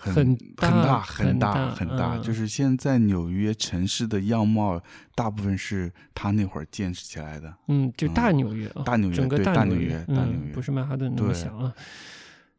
[0.00, 0.14] 很
[0.56, 4.80] 很大很大很大，就是现在纽约城市的样貌，
[5.14, 7.52] 大部分是他那会儿建设起来的。
[7.68, 11.74] 嗯，就大纽约大纽约，整个大纽约，大纽约，不是曼哈顿那么小啊。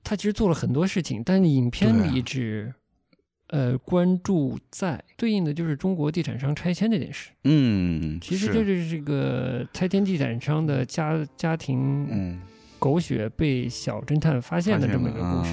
[0.04, 2.74] 他其实做了很多事情，但影片里只
[3.48, 7.32] 呃关注在对应的就是中国地产商拆迁这件事。
[7.44, 12.40] 嗯，其实就是这个拆迁地产商的家家庭嗯
[12.80, 15.52] 狗血被小侦探发现的这么一个故事。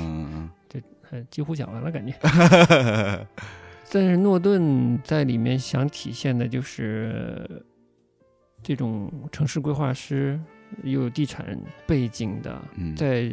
[1.31, 2.15] 几乎讲完了，感觉。
[3.89, 7.65] 但是诺顿在里面想体现的就是
[8.61, 10.39] 这种城市规划师，
[10.83, 12.61] 又有地产背景的，
[12.97, 13.33] 在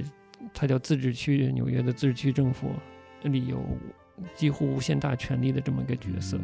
[0.53, 2.71] 他叫自治区纽约的自治区政府
[3.23, 3.65] 里有
[4.35, 6.39] 几乎无限大权力的这么一个角色，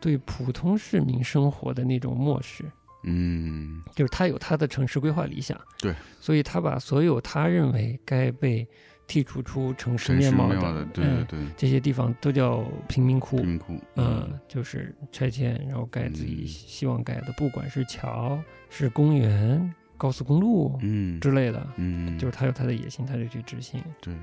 [0.00, 2.64] 对普通市民生活的那种漠视。
[3.02, 8.66] 嗯，就是他有他的城市规划理想，对，所以他把所有他认为该被。
[9.08, 13.38] 剔除出城市面貌的，对对对，这些地方都叫贫民窟。
[13.38, 23.82] 贫民窟，嗯，就是拆迁，然后盖自己希望盖的，不管是桥、是公园、高速公路，嗯之类的，嗯，就是他有他的野心，他就去执行。
[24.02, 24.14] 对，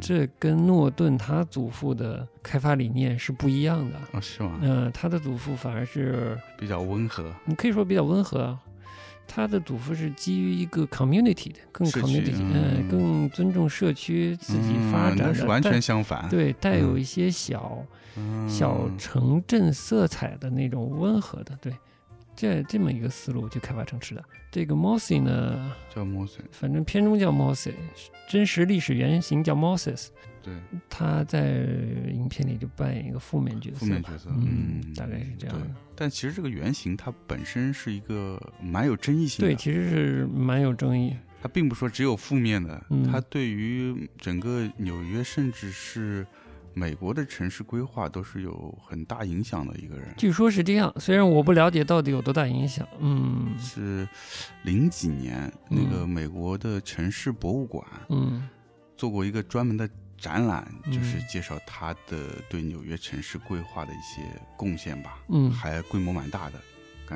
[0.00, 4.20] 这跟诺顿他祖父的开发理念是不一样的啊？
[4.20, 4.56] 是吗？
[4.62, 8.56] 嗯，他的祖父反而是比较温和，你可以说比较温和。
[9.26, 16.28] 他的祖父是基于一个 community 的，更 community，嗯，更尊重社区自己发展的，是完全相反。
[16.28, 17.82] 对，带有一些小
[18.46, 21.74] 小城镇色彩的那种温和的，对，
[22.36, 24.22] 这这么一个思路去开发城市的。
[24.52, 27.72] 这个 Mossy 呢，叫 Mossy，反正片中叫 Mossy，
[28.28, 30.08] 真实历史原型叫 Moses。
[30.42, 30.52] 对，
[30.90, 31.64] 他在
[32.12, 35.66] 影片里就扮演一个负面角色，负面角色，嗯，大概是这样的。
[35.96, 41.16] 但其实这个原型它本身是一个蛮有争议性的，对，其实是蛮有争议。
[41.40, 46.26] 它并不说只有负面的，它对于整个纽约，甚至是
[46.74, 50.14] 美国的城市规划都是有很大影响的一个人。
[50.16, 52.86] 据说是这样，虽然我不了解到底有多大影响。
[53.00, 54.08] 嗯，是
[54.64, 58.48] 零几年那个美国的城市博物馆，嗯，
[58.96, 59.88] 做过一个专门的。
[60.18, 64.22] 展览就是介绍他的对纽约城市规划的一些
[64.56, 66.60] 贡献吧，嗯，还规模蛮大的，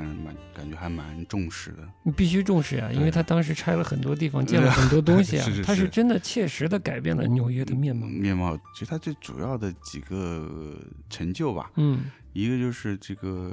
[0.03, 1.89] 感蛮感觉还蛮重视的。
[2.03, 8.07] 你必须重视呀，因为他当时拆了很多地方，建了很多东西啊， 他是真的切实的改变了纽约的面貌。
[8.07, 10.79] 面貌，其实他最主要的几个
[11.09, 13.53] 成就吧，嗯，一个就是这个。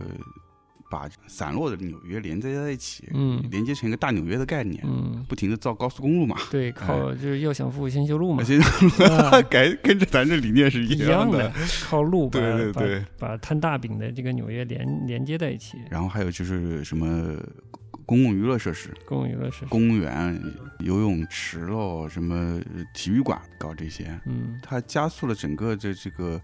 [0.94, 11.52] 把散落的纽约连接在一起，嗯，连接成一个大纽约的概念，嗯，不停的造高速公路嘛，对，靠就是要想富先修路嘛，先修路， 改跟着咱这理念是一样的，
[11.86, 17.36] 靠路对对对，把摊大饼的这个纽约连连接在一起，然后还有就是什么。
[18.06, 20.38] 公共娱乐设施，公共娱乐设施，公园、
[20.80, 22.60] 游泳池喽，什么
[22.94, 26.40] 体育馆，搞这些，嗯，它加速了整个这这个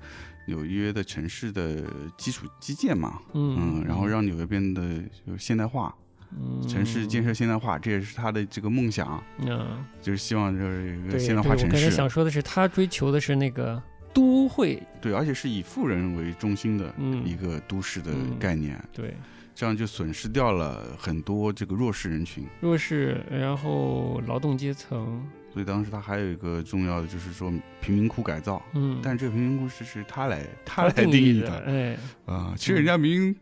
[0.50, 1.84] 纽约的城市的
[2.18, 4.82] 基础基建嘛，嗯，然后让纽约变得
[5.26, 5.96] 就现代化，
[6.32, 11.66] 嗯，城市建设现代化，这也是他的这个梦想，嗯，就是希望就是一个现代化城市。
[11.68, 13.82] 我刚才想说的是，他追求的是那个
[14.14, 19.14] 都会，对，而且是以富人为中心的一个都市的概念，对。
[19.56, 25.22] 这样就损失掉了很多这个弱势人群，弱势，然后劳动阶层。
[25.54, 28.62] 所以当时他还有一个重要的，就是说贫民窟改造。
[28.74, 31.60] 嗯，但这个贫民窟是是他来他来定义的。
[31.66, 33.36] 哎，啊，其实人家民。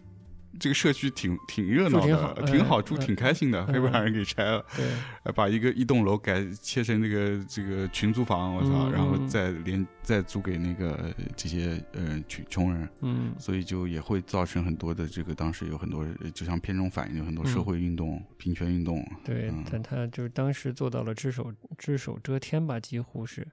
[0.59, 4.65] 这个社区挺挺热闹的，挺好住，挺开心的，被不让人给拆了。
[4.75, 12.89] 对，把一个一栋楼改切成那个这个群租房，我操，然后再连再租给那个这些呃穷穷人。
[13.01, 19.05] 嗯，所以就也会造成很多的这个当时有很多就像片中反映有很多社会运动、平权运动。
[19.23, 23.47] 对，但他就是当时做到了只手只手遮天吧，几乎是。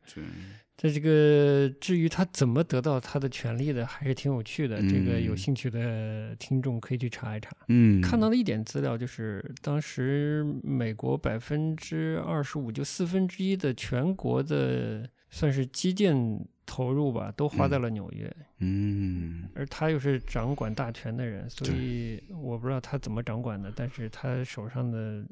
[0.77, 4.83] 在这个至于他怎么得到他的权利的，还是挺有趣的。
[4.83, 7.51] 这个有兴趣的听众可以去查一查。
[7.69, 18.31] 嗯，看到了一点资料，就是当时美国百分之二十五，就四分之一的全国的算是基建投入吧，都花在了纽约。
[18.59, 25.25] 嗯，而他又是掌管大权的人，所以我不知道他怎么掌管的，但是他手上的。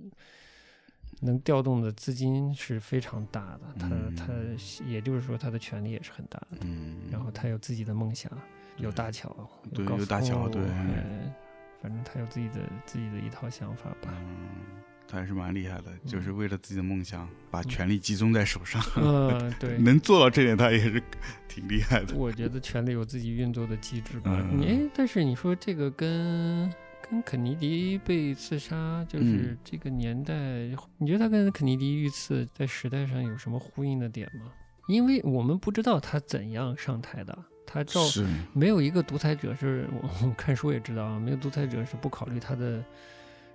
[1.24, 4.32] 能调动的资金是非常大的，他他
[4.84, 8.30] 也就是说他的权力也是很大的，嗯，然后他有自己的梦想，
[8.76, 9.34] 有大桥，
[9.72, 10.60] 对，有大桥，对，
[11.80, 12.54] 反正他有自己的
[12.84, 14.48] 自己的一套想法吧，嗯，
[15.06, 21.00] 他还是蛮厉害的，就是为了自己的梦想，把权力集中在手上，嗯，对， 能做到这点，他也是
[21.46, 22.16] 挺厉害的。
[22.16, 24.32] 我觉得权力有自己运作的机制吧，
[24.66, 26.68] 哎，但是你说这个跟。
[27.12, 30.34] 跟肯尼迪被刺杀，就是这个年代，
[30.96, 34.50] 你觉得他跟肯尼迪遇刺在时代上有什么呼应的点吗？
[34.88, 38.00] 因为我们不知道他怎样上台的，他照
[38.54, 42.82] 没有一个独裁者是，我们看书也知道啊，没有独裁者是不考虑他的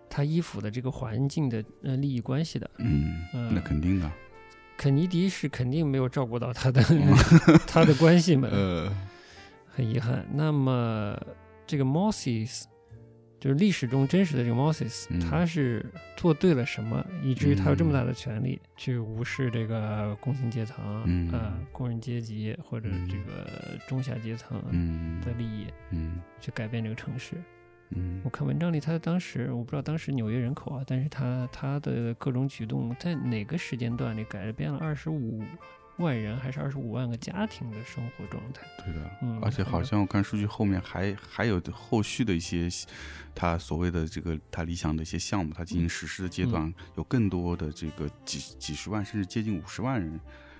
[0.08, 2.70] 他依附的这个环境的呃利益关系的。
[2.78, 4.08] 嗯，那肯定的。
[4.78, 6.84] 肯尼迪是肯定没有照顾到他的
[7.66, 8.96] 他的关系们， 呃，
[9.66, 10.24] 很遗憾。
[10.32, 11.20] 那么
[11.66, 12.66] 这个 Moses。
[13.40, 24.60] 就是历史中真实的这个 Moses，他是做对了什么，以至于他有这么大的权利去无视这个工薪阶层啊、工人阶级或者这个中下阶层
[25.24, 25.68] 的利益，
[26.40, 27.36] 去改变这个城市。
[28.24, 34.78] 我看文章里，他当时我不知道当时纽约人口啊，但是他他的各种举动在哪个时间段里改变了？
[34.80, 35.42] 二十五。
[35.98, 42.70] 万人还是二十五万个家庭的生活状态，对的，嗯，而且好像我看数据后面还还有后续的一些，
[43.34, 50.20] 他所谓的这个他理想的一些项目，他进行实施的阶段，有更多的这个几几十万甚至接近五十万人，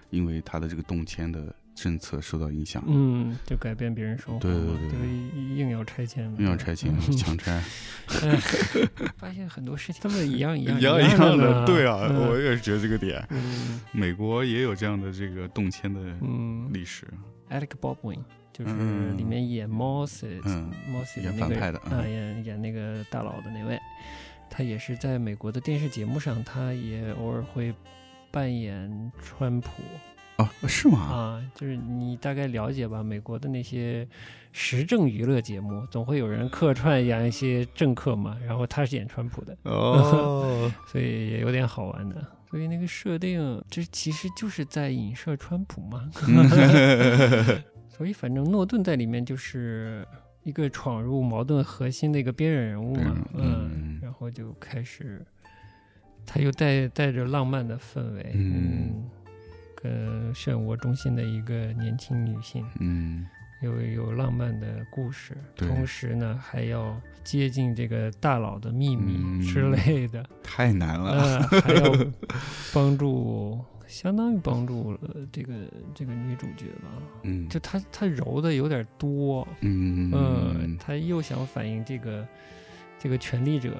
[0.10, 1.56] 因为他的这个动迁的。
[1.78, 7.62] 政策受到影响，嗯，就改变别人生活，对对对，硬要拆迁，硬要拆迁，强拆。
[9.18, 13.24] 发现很多事情他们一样一样 一样一样的，对啊，我也是觉得这个点。
[13.92, 16.02] 美国也有这样的这个动迁的
[16.72, 17.06] 历史。
[17.52, 23.80] Alec Baldwin 就是里面演 Moses，Moses 演反派的啊，演演那个大佬的那位，
[24.50, 27.72] 他也是在美国的电视节目上，他也偶尔会
[28.32, 29.70] 扮演川普。
[30.38, 31.00] 啊，是吗？
[31.00, 34.08] 啊，就是你大概了解吧，美国的那些
[34.52, 42.24] 时政娱乐节目，总会有人客串演一些政客嘛，然后他是演川普的，哦， 所以也有点好玩的。
[42.50, 46.10] 所以那个设定，这其实就是在影射川普嘛。
[47.90, 50.08] 所以反正诺顿在里面就是
[50.44, 55.26] 一个闯入矛盾核心的一个边缘人物嘛，嗯，然后就开始，
[56.28, 59.10] 他又带带着浪漫的氛围，嗯。
[59.88, 63.26] 个漩涡中心的一个年轻女性，嗯，
[63.62, 71.92] 有有浪漫的故事，同时呢还要接近这个大佬的秘密之类的， 太难了，还要
[72.74, 75.00] 帮助，相当于帮助了
[75.32, 75.54] 这个
[75.96, 76.90] 这个女主角吧，
[77.24, 80.12] 嗯，就她她揉的有点多，嗯。
[80.14, 82.28] 嗯，她又想反映这个
[83.00, 83.76] 这个权力者。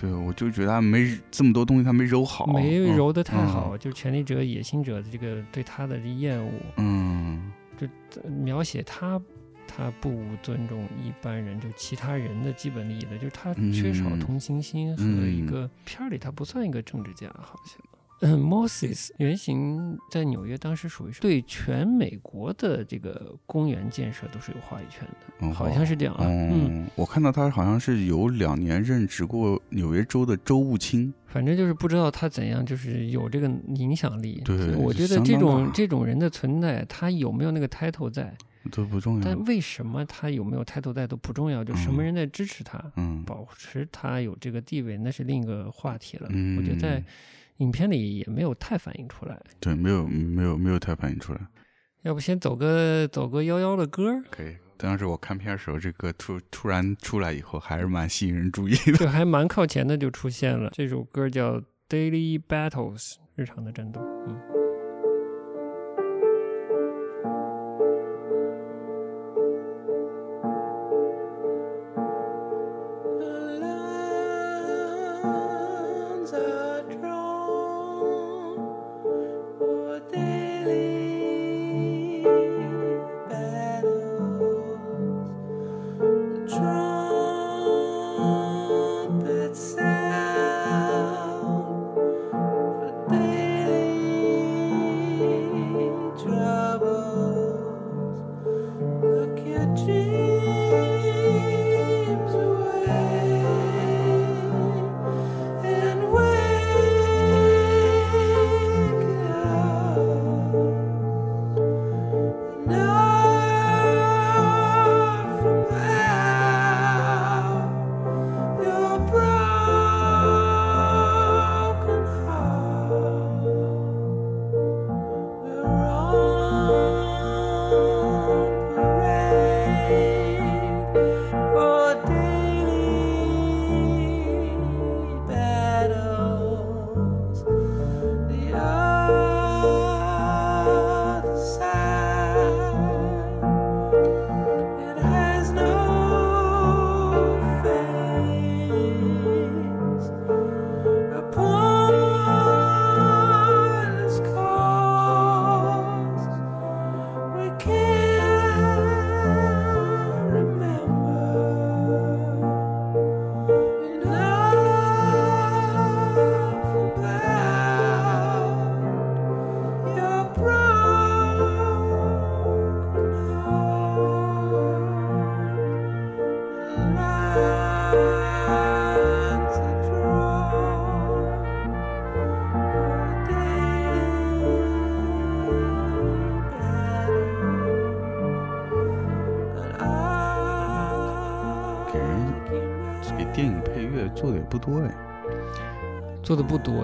[0.00, 7.86] 对，我就觉得他没这么多东西，他没揉好，没揉的太好，就权力者、野心者的这个对他的厌恶，嗯，就
[8.30, 9.20] 描写他，
[9.66, 17.78] 他他不尊重一般人，就其他人的基本利益的，就是他缺少同情心和一个片儿里他不算一个政治家，好像。
[18.22, 25.08] 嗯，Moses 原型在纽约，当时属于是对全美国的这个公园建设都是有话语权
[25.40, 26.26] 的，好像是这样啊。
[26.26, 34.42] 嗯，我看到他好像是有两年任职过纽约州的州务卿，反正就是不知道他怎样，就是有这个影响力。
[34.44, 38.36] 对，我觉得这种这种人的存在，他有没有那个 title 在
[38.70, 39.24] 都不重要。
[39.24, 46.28] 但为什么他有没有 title 在都不重要，就什么人在支持他，嗯，保持他有这个地位，那是另一个话题了。
[46.30, 47.02] 嗯，我觉得在。
[47.60, 51.40] 影片里也没有太反映出来，对，没有没有没有太反映出来。
[52.02, 54.22] 要不先走个走个幺幺的歌？
[54.30, 54.56] 可以。
[54.78, 58.96] 当时我看片的时候，这歌突突然出来以后，还是蛮吸引人注意的。
[58.96, 60.70] 对，还蛮靠前的就出现了。
[60.72, 64.00] 这首歌叫《Daily Battles》，日常的战斗。
[64.26, 64.59] 嗯。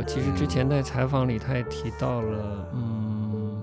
[0.06, 3.60] 其实之前在采访里他也提到了，嗯，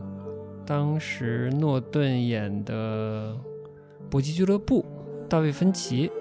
[0.65, 3.33] 当时诺顿演的
[4.09, 4.85] 《搏击俱乐部》，
[5.27, 6.11] 大卫芬奇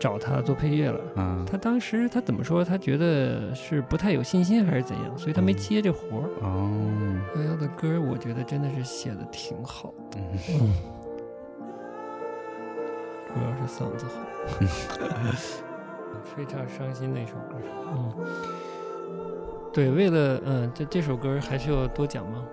[0.00, 2.64] 找他做配乐了，嗯，他当时他怎么说？
[2.64, 6.28] 他觉得是不太有信心还是怎样，所以他没接这活儿。
[6.40, 6.70] 哦，
[7.36, 10.74] 幺幺的歌，我觉得真的是写的挺好的，嗯，
[13.28, 14.18] 主要是嗓子好，
[16.34, 17.56] 非常伤心的一首歌，
[17.92, 18.12] 嗯。
[19.72, 22.44] 对，为了嗯，这这首歌还需要多讲吗？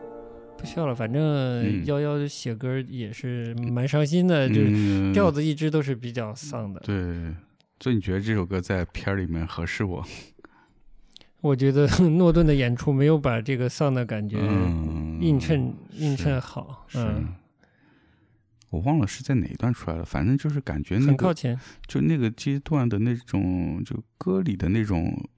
[0.57, 6.79] 不需要了，反正幺幺写歌也是蛮伤心的，就是调子一直都是比较丧的。
[6.81, 7.33] 对，
[7.79, 10.05] 所以你觉得这首歌在片儿里面合适我？
[11.41, 14.37] 我觉得 诺顿的演出没有把这个丧的感觉
[15.21, 16.85] 映衬映衬好。
[16.95, 17.35] 嗯，
[18.69, 21.57] 我忘了是在哪一段出来了，反正就是感觉很靠前，
[21.87, 25.29] 就那个阶段的那种，就歌里的那种。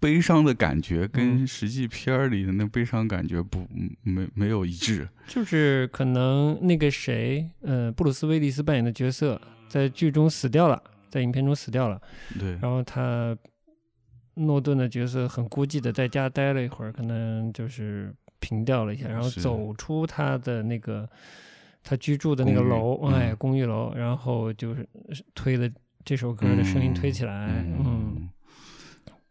[0.00, 3.68] 悲伤的感觉跟实际片儿里的那悲伤感觉不
[4.02, 9.38] 没没有一致，就是可能那个谁，呃，布鲁斯威利斯扮演的角色
[9.68, 12.00] 在剧中死掉了，在影片中死掉了，
[12.38, 13.36] 对，然后他
[14.34, 21.06] 诺顿的角色很孤寂的在家待了一会儿，可能就是平掉了一下，然后走出他的那个
[21.84, 24.88] 他居住的那个楼，哎，公寓楼，然后就是
[25.34, 25.70] 推的
[26.06, 27.48] 这首歌的声音推起来，
[27.78, 28.19] 嗯。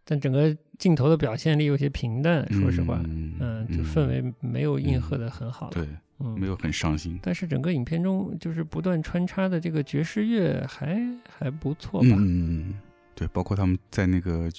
[0.09, 5.87] 但整个镜头的表现力有些平淡，说实话，嗯，就氛围没有应和的很好，对，
[6.17, 7.19] 嗯，没有很伤心。
[7.21, 10.99] 但是整个影片中就是不断穿插的这个爵士乐还
[11.29, 12.15] 还不错吧？
[12.17, 12.73] 嗯，
[13.13, 14.49] 对，包括他们在那个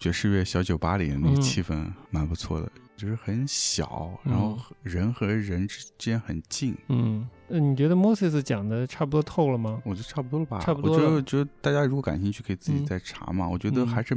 [0.00, 6.74] 爵士乐小酒吧里那个气氛蛮不错的，就是很小，然后人和人之间很近。
[6.88, 9.82] 嗯，呃，你觉得 Moses 讲的差不多透了吗？
[9.84, 10.58] 我觉得差不多了吧。
[10.58, 10.94] 差不多。
[10.94, 13.46] 我觉得觉得大家如果感兴趣，可以自己再查嘛。
[13.46, 14.16] 我觉得还是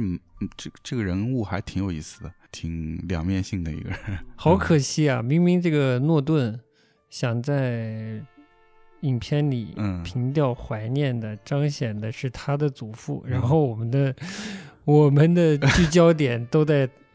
[0.56, 3.98] 这这个人物还挺有意思的，挺两面性的一个人。
[4.36, 5.20] 好可惜啊！
[5.20, 6.58] 明明这个诺顿
[7.10, 8.24] 想在。
[9.00, 14.16] 影片里凭吊怀念的彰显的是他的祖父，然后我们的
[14.84, 16.88] 我们的聚焦点都在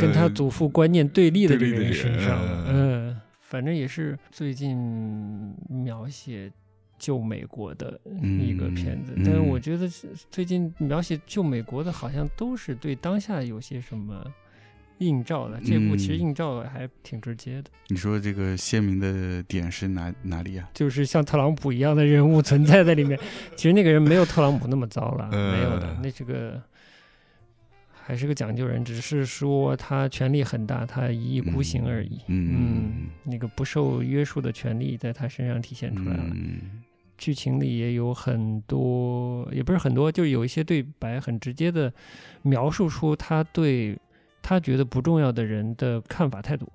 [0.00, 2.38] 跟他祖父观念对立的这个人身上。
[2.66, 6.50] 嗯，反正也是最近描写
[6.98, 9.88] 旧美国的一个片子，但是我觉得
[10.30, 14.24] 最近描写旧美国的，好像都是对当下有些什么。
[15.00, 17.70] 映照的这部其实映照还挺直接的。
[17.88, 20.68] 你说这个鲜明的点是哪哪里啊？
[20.74, 23.18] 就是像特朗普一样的人物存在在里面。
[23.56, 26.62] 其实那个人没有特朗普那么糟了， 没有的，那是个
[28.10, 32.20] 还是个讲究人，只是说他权力很大，他一意孤行而已。
[32.26, 36.36] 嗯，那个不受约束的权利在他身上体现出来了。
[37.16, 41.92] 剧情里也有很多，也不是很多，就是有一些对白很直接的
[42.42, 43.96] 描述出他对。
[44.42, 46.66] 他觉得不重要的人的看法态度，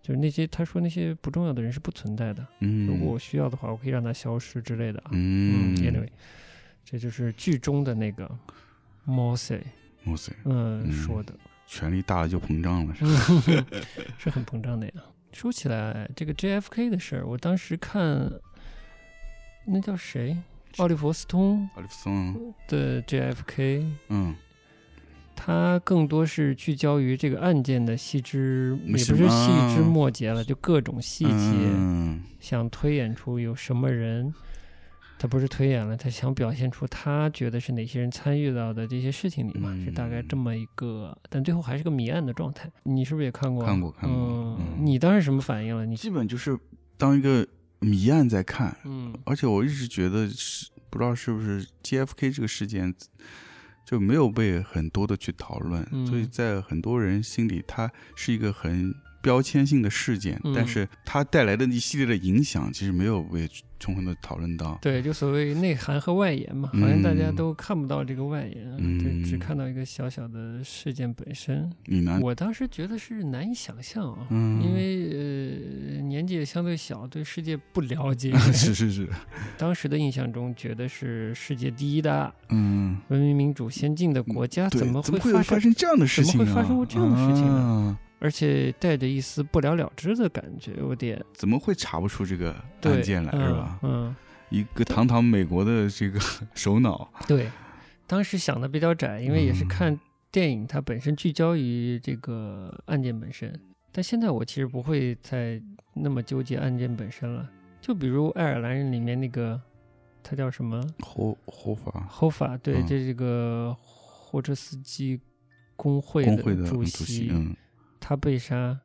[0.00, 2.44] 就是那些他说那些不重要的人是不存在的。
[2.60, 5.00] 嗯，如果我需要的话，我可以让他消失之类的。
[5.12, 6.08] 嗯，anyway，
[6.82, 8.28] 这就是剧中的那个
[10.06, 11.34] Mossy，Mossy，嗯，说的。
[11.66, 13.04] 权力大了就膨胀了，是
[14.18, 14.92] 是很膨胀的呀。
[15.32, 18.30] 说起来，这个 JFK 的事儿，我当时看
[19.66, 20.36] 那叫谁，
[20.76, 24.34] 奥利弗斯通，奥利弗斯通的 JFK，嗯。
[25.36, 34.32] 它更多是聚焦于这个案件的细枝，也不是细枝末节了，就各种细节，嗯想推演出有什么人，
[35.18, 42.70] 他不是推演了，他想表现出他觉得是哪些人参与到的这些事情里嘛，是大概这么一个，但最后还是个谜案的状态。
[42.82, 43.64] 你是不是也看过？
[43.64, 44.58] 看过，看过。
[44.78, 45.86] 你当时什么反应了？
[45.86, 46.58] 你基本就是
[46.96, 47.46] 当一个
[47.80, 52.94] 谜案在看，嗯，而且我一直觉得是不知道是不是 JFK 这个事件。
[53.86, 58.94] 就没有被很多的去讨论，所以在很多人心里，它是一个很
[59.24, 63.48] 标签性的事件，但是它带来的一系列的影响，其实没有被。
[63.80, 71.70] 充分的讨论到，对，就所谓内涵和外延嘛，好像大家都看不到这个外延，对只看到一个小小的事件本身。
[72.22, 78.32] 我当时觉得是难以想象啊，因为呃年纪也相对小，对世界不了解。
[78.54, 79.06] 是是是，
[79.58, 86.38] 当时的印象中觉得是世界第一的，嗯，文明民主先进的国家，怎么会发生这样的事情？
[86.38, 87.98] 怎么会发生过这样的事情呢？
[88.24, 93.78] 而且带着一丝不了了之的感觉，有点怎么会查不出这个案件来是吧？
[93.82, 94.16] 嗯，
[94.48, 96.18] 一个堂堂美国的这个
[96.56, 97.50] 首脑，对，
[98.06, 100.00] 当时想的比较窄，因为也是看
[100.32, 103.52] 电影，它本身聚焦于这个案件本身。
[103.92, 105.60] 但现在我其实不会再
[105.92, 107.46] 那么纠结案件本身了。
[107.82, 109.60] 就比如爱尔兰人里面那个，
[110.22, 110.82] 他叫什么？
[111.00, 112.08] 霍霍法？
[112.10, 112.56] 霍法？
[112.56, 115.20] 对，这这个货车司机
[115.76, 117.30] 工会的主席。
[118.06, 118.78] 他被杀，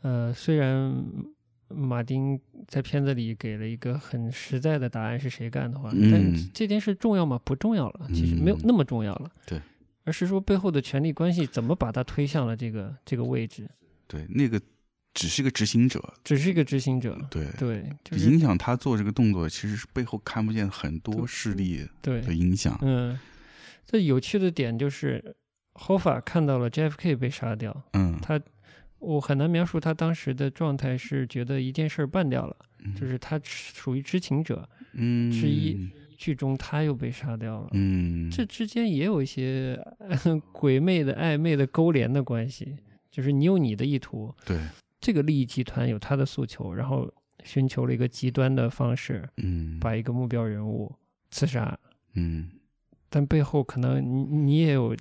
[0.00, 1.04] 呃，虽然
[1.68, 7.38] 马丁在片子里给了一个很实在的答案是谁干的话，但这件事重要吗？
[7.44, 9.30] 不重要了，其实没有那么重要了。
[9.44, 9.60] 对，
[10.04, 13.68] 而是说背后的权力关系怎么把他推向了这个这个位置。
[14.06, 14.58] 对，那个
[15.12, 17.14] 只是一个执行者，只是一个执行者。
[17.30, 17.84] 对对，
[18.18, 22.78] 影响他做这个动作，其实是背后看不见很多势力的影响。
[22.80, 23.18] 嗯，
[23.84, 25.36] 这有趣的点就是。
[25.78, 28.40] Hoffa 看到了 JFK 被杀掉，嗯，他
[28.98, 32.56] 我很难描述他当时的状态，是觉得一件事办掉了，
[32.98, 35.88] 就是他属于知情者，嗯，之一。
[36.18, 39.80] 剧中他又被杀掉了，嗯，这之间也有一些
[40.50, 42.76] 鬼魅的暧昧的勾连的关系，
[43.08, 44.58] 就是你有你的意图，对，
[45.00, 47.08] 这个利益集团有他的诉求，然后
[47.44, 50.92] 寻求了一个极端的方式，嗯，把一个目标人物
[51.30, 51.78] 刺杀，
[52.14, 52.50] 嗯。
[53.10, 54.96] 但背后可能你你也有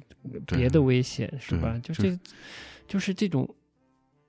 [0.46, 1.80] 别的危险，是吧？
[1.84, 2.20] 就这，
[2.88, 3.48] 就是这种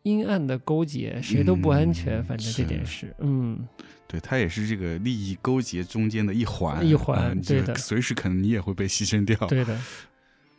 [0.02, 2.22] 阴暗的勾结，谁都不安全。
[2.24, 3.66] 反正这件事，嗯，
[4.06, 9.36] 对他也是这个利益勾结中间的一环，一环，对的，随时可能你也会被牺牲掉。
[9.48, 9.80] 对的，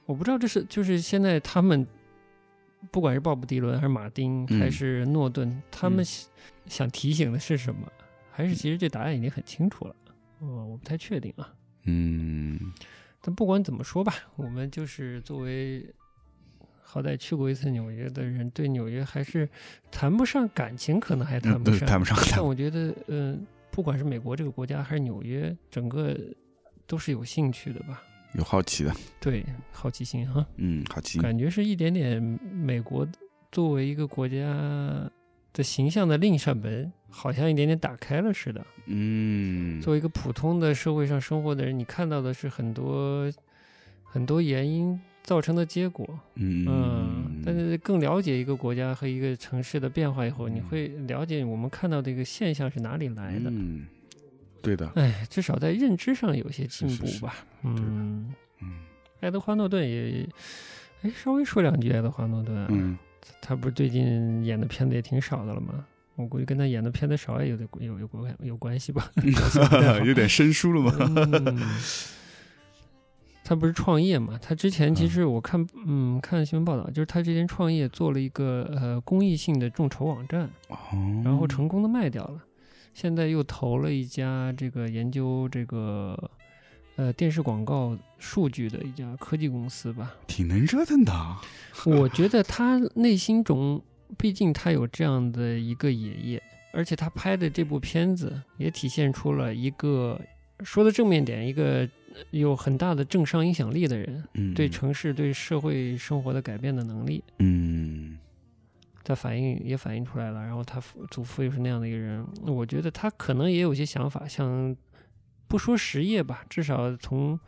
[0.05, 1.85] 我不知道这是就是现在他们
[2.91, 6.05] 不管是鲍勃迪伦还是马丁还是诺顿，他们
[6.67, 7.81] 想提醒的是什么？
[8.31, 9.95] 还是其实这答案已经很清楚了？
[10.39, 11.53] 哦，我不太确定啊。
[11.83, 12.57] 嗯。
[13.21, 15.85] 但不管怎么说吧，我们就是作为
[16.81, 19.47] 好歹去过一次纽约的人，对纽约还是
[19.91, 21.87] 谈不上感情，可能还谈不上。
[21.87, 22.17] 谈不上。
[22.31, 26.17] 但我觉得，嗯，不管是美国这个国家，还是纽约，整个
[26.87, 28.01] 都是有兴趣的吧。
[28.35, 33.07] 有好奇的，对，好奇心哈，嗯，好奇，感觉是一点点美国
[33.51, 34.35] 作为一个国家
[35.51, 43.31] 的形象的另一扇门，好像一点点打开了似的，嗯，作为一个普通的社会上生活的人，你看到的是很多
[44.03, 53.87] 很多原因造成的结果，嗯，但是更了解一个国家和一个城市的变化以后，你会了解我们看到的一个现象是哪里来的，嗯。
[54.61, 57.33] 对的，哎，至少在认知上有些进步吧。
[57.63, 58.33] 嗯。
[58.61, 58.73] 嗯，
[59.21, 60.27] 爱德华诺顿也，
[61.01, 62.67] 哎，稍微说两句爱德华诺顿。
[62.69, 62.97] 嗯，
[63.41, 65.85] 他不是最近演的片子也挺少的了吗？
[66.19, 69.09] 我估计跟他演的片子少也有点有有关有关系吧。
[70.05, 70.91] 有点生疏了吗？
[73.43, 74.37] 他不是创业嘛？
[74.39, 80.49] 他之前其实我看，嗯，看新闻报道，就是他之前创业做了一个呃公益性的众筹网站，
[81.23, 82.43] 然后成功的卖掉了。
[82.93, 86.29] 现在又投了一家这个研究这个
[86.97, 91.11] 呃电视广告数据的一家科技公司吧，挺能折腾的。
[91.85, 93.81] 我觉得他内心中，
[94.17, 96.43] 毕竟他有这样的一个爷爷，
[96.73, 100.19] 而且他拍的这部片子也体现出了一个
[100.63, 101.87] 说的正面点，一个
[102.31, 107.23] 有很大的政商影响力的人，对城市对社会生活的改变的能力。
[107.39, 108.17] 嗯。
[109.01, 110.79] 他反映也反映出来了，然后他
[111.09, 114.75] 祖父又是那样的一个人，我觉得他可能也有些想法，想
[115.47, 117.39] 不说实业吧，至少从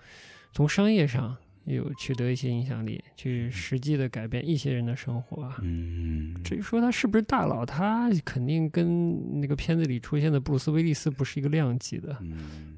[0.53, 5.51] 从商业上有取得一些影响力，去实际的改变一些人的生活。
[5.61, 12.17] 嗯，至于说他是不是大佬，他肯定跟那个片子里出现的布鲁斯威利斯不是一个量级的。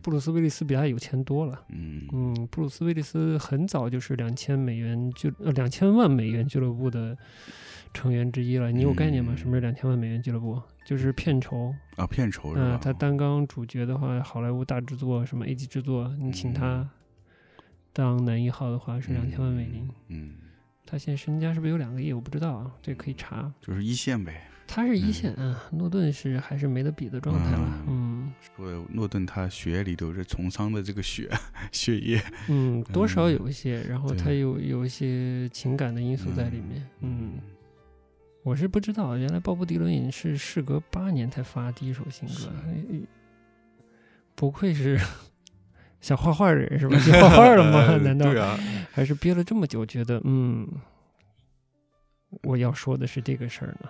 [0.01, 1.65] 布鲁斯威利斯比他有钱多了。
[1.69, 7.17] 嗯嗯，布鲁斯威利斯很早就是两千美元俱呃两千万美元俱乐部的。
[7.95, 9.35] 成员之一了，你有概念吗？
[9.35, 10.59] 什么是两千万美元俱乐部？
[10.83, 12.79] 就是片酬啊，片酬是吧？
[12.81, 16.89] 他担纲主角的话，好莱坞大制作，什么 A 级制作，你请他
[17.93, 19.87] 当男一号的话是两千万美金。
[20.07, 20.33] 嗯，
[20.85, 22.11] 他现在身家是不是有两个亿？
[22.11, 23.53] 我不知道啊，这可以查。
[23.61, 24.49] 就是一线呗。
[24.65, 27.83] 他是一线啊，诺顿是还是没得比的状态了。
[27.87, 31.29] 嗯，说诺顿他血液里头是从商的这个血
[31.71, 32.19] 血液，
[32.49, 37.33] 嗯，多少有一些，然后他有有一些情感的因素在里面，嗯。
[38.41, 42.51] 我是不知道，原来鲍勃迪伦也是事隔八年才发第一首新歌，
[44.35, 44.99] 不愧是
[46.03, 46.97] 想画画的人是吧？
[46.97, 47.95] 你画画了吗？
[48.03, 48.29] 难道？
[48.39, 48.59] 啊，
[48.91, 50.67] 还是憋了这么久，觉得嗯，
[52.43, 53.89] 我要说的是这个事儿呢？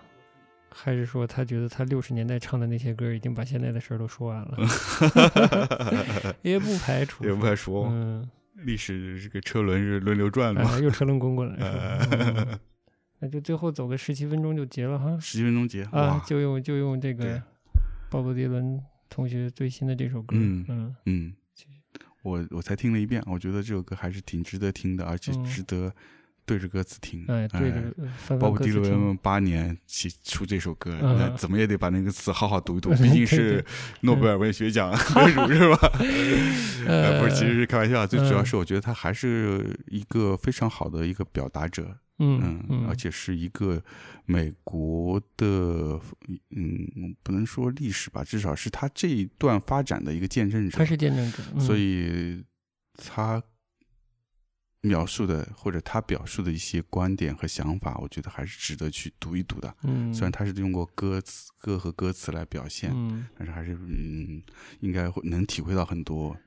[0.70, 4.58] 还是说他觉得他六十年代唱的那些歌已经把现在的事儿都说完了？
[6.44, 12.60] 也不排除，也不排除，嗯，历史这个车轮是轮流转的，又车轮滚滚了。
[13.20, 17.42] 那就最后走个十七分钟就结了哈，十七分钟结啊，就用就用这个
[18.12, 21.34] 鲍勃迪伦同学最新的这首歌，嗯嗯嗯，
[22.24, 25.94] 我我才听了一遍，我觉得这首歌还是挺值得听的，而且值得
[26.46, 27.24] 对着歌词听。
[27.28, 27.94] 哎，对着
[28.38, 33.64] 鲍勃迪伦八年起出这首歌，那怎么也得把那个词好好读一读，毕竟是
[34.02, 35.78] 诺贝尔文学奖 得主是吧？
[36.88, 41.98] 呃，不是，其实是开玩笑，最主要是我觉得他还是一个非常好的一个表达者。
[42.20, 43.84] 嗯嗯，而且是一个
[44.26, 46.00] 美国的，
[46.52, 50.78] 嗯，不能说历史吧，至少是他这一段发展的一个见证者。
[50.78, 52.44] 他是见证者，所以
[52.96, 53.42] 他
[54.82, 59.76] 描述的或者他表述的一些观点和想法，我觉得还是值得去读一读的。
[59.82, 64.42] 嗯，虽然他是用过歌词、歌和歌词来表现，嗯，但是还是嗯，
[64.82, 66.38] 应该会能体会到很多。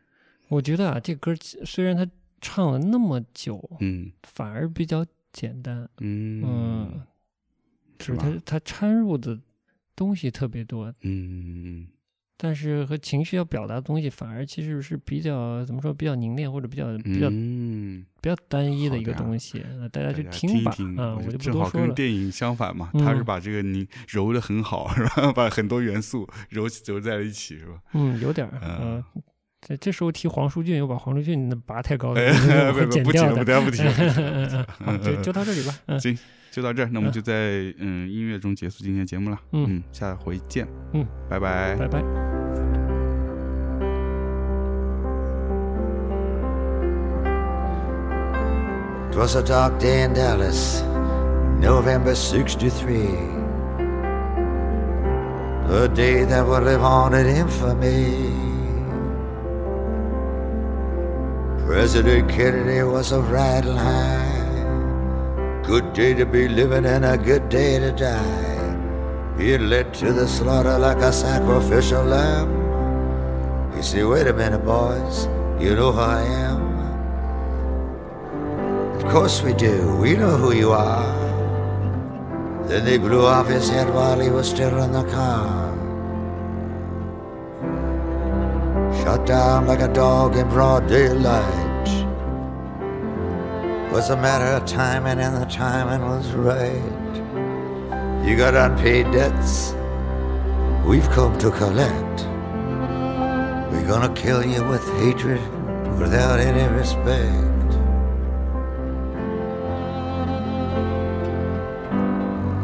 [0.49, 2.09] 我觉得啊，这歌虽然他
[2.41, 5.05] 唱了那么久，嗯，反而比较。
[5.37, 7.03] 简单，嗯，
[8.01, 9.39] 是它它掺入的
[9.95, 11.87] 东西特别多，嗯，
[12.39, 19.63] 但是和情绪要表达的东西反而其实是比较怎么说比较凝练或者比较比较比较单一的一个东西，
[19.93, 21.87] 大家就听吧，啊，我就不多说了。
[21.89, 25.33] 跟电影相反嘛，他是把这个你揉的很好，是吧？
[25.37, 27.83] 把很多元素揉揉在了一起，是吧？
[27.93, 29.05] 嗯，有点儿，嗯。
[29.69, 32.21] 这这时候提黄舒骏，又把黄舒骏那拔太高了，
[32.73, 33.45] 会剪掉的。
[33.65, 33.83] 不提，不提，
[34.85, 35.03] 不提。
[35.03, 35.75] 就就到这里吧。
[35.99, 36.17] 行，
[36.53, 36.89] 就到这儿。
[36.93, 39.37] 那我们就在嗯音乐中结束今天节目了。
[39.51, 40.69] 嗯，下回见。
[40.93, 42.01] 嗯，拜拜，拜拜。
[49.11, 50.83] It was a dark day in Dallas,
[51.61, 53.35] November '63.
[55.69, 58.46] A day that would live on in infamy.
[61.77, 65.61] President Kennedy was a riding high.
[65.63, 69.37] Good day to be living and a good day to die.
[69.37, 72.49] He led to the slaughter like a sacrificial lamb.
[73.77, 75.29] He said, Wait a minute, boys,
[75.61, 76.63] you know who I am.
[78.97, 79.99] Of course we do.
[79.99, 81.05] We know who you are.
[82.69, 85.77] Then they blew off his head while he was still in the car.
[89.03, 91.66] Shot down like a dog in broad daylight.
[93.93, 97.07] Was a matter of timing, and the timing was right.
[98.27, 99.75] You got unpaid debts.
[100.85, 102.27] We've come to collect.
[103.73, 105.41] We're gonna kill you with hatred
[105.99, 107.57] without any respect.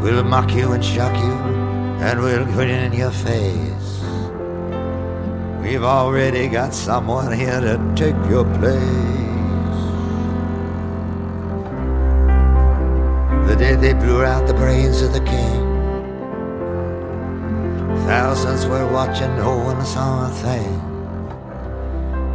[0.03, 1.35] We'll mock you and shock you,
[2.07, 4.03] and we'll grin in your face.
[5.63, 9.32] We've already got someone here to take your place.
[13.83, 15.61] They blew out the brains of the king,
[18.07, 20.75] thousands were watching, no one saw a thing.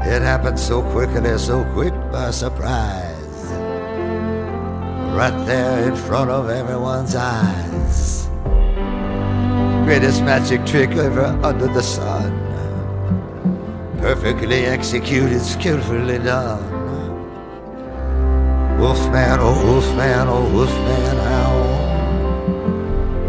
[0.01, 3.17] It happened so quickly, so quick by surprise
[5.17, 8.27] right there in front of everyone's eyes.
[9.83, 12.31] Greatest magic trick ever under the sun.
[13.97, 16.76] Perfectly executed, skillfully done.
[18.77, 21.51] Wolfman, oh wolfman, oh wolfman, how?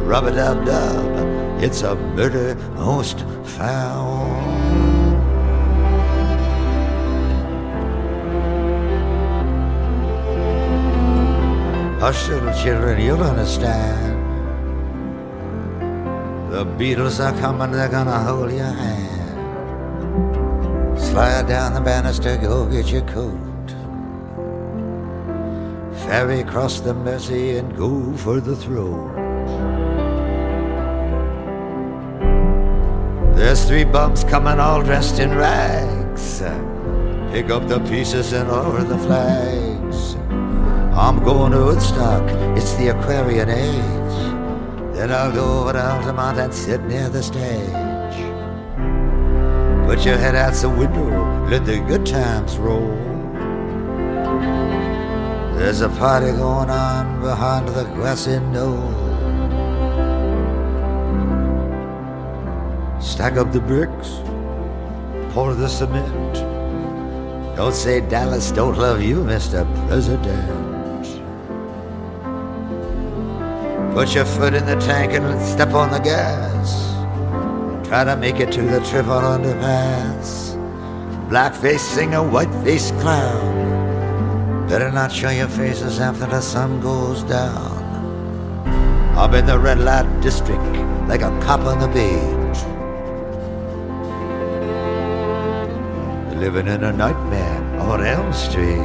[0.05, 4.27] Rub a dub dub, it's a murder most foul.
[11.99, 14.17] Hush, little children, you'll understand.
[16.53, 19.09] The Beatles are coming, they're gonna hold your hand.
[21.01, 23.48] Slide down the banister, go get your coat.
[26.09, 29.15] Ferry across the Mersey and go for the throne.
[33.37, 36.41] There's three bumps coming all dressed in rags.
[37.31, 40.15] Pick up the pieces and lower the flags.
[40.97, 42.23] I'm going to Woodstock,
[42.57, 44.95] it's the Aquarian age.
[44.97, 48.17] Then I'll go over to Altamont and sit near the stage.
[49.87, 53.08] Put your head out the window, let the good times roll.
[55.59, 58.95] There's a party going on behind the grassy knoll.
[63.01, 64.21] Stack up the bricks,
[65.35, 66.35] pour the cement.
[67.57, 69.67] Don't say Dallas don't love you, Mr.
[69.89, 70.49] President.
[73.95, 76.95] Put your foot in the tank and step on the gas.
[77.89, 80.55] Try to make it to the triple underpass.
[81.29, 83.58] Blackface singer, whiteface clown.
[84.69, 87.73] Better not show your faces after the sun goes down.
[89.17, 90.63] I'm in the red light district
[91.09, 92.59] like a cop on the beat.
[96.39, 98.77] Living in a nightmare on Elm Street.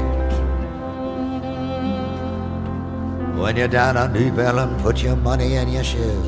[3.38, 6.24] When you're down on New Bellum, put your money in your shoe.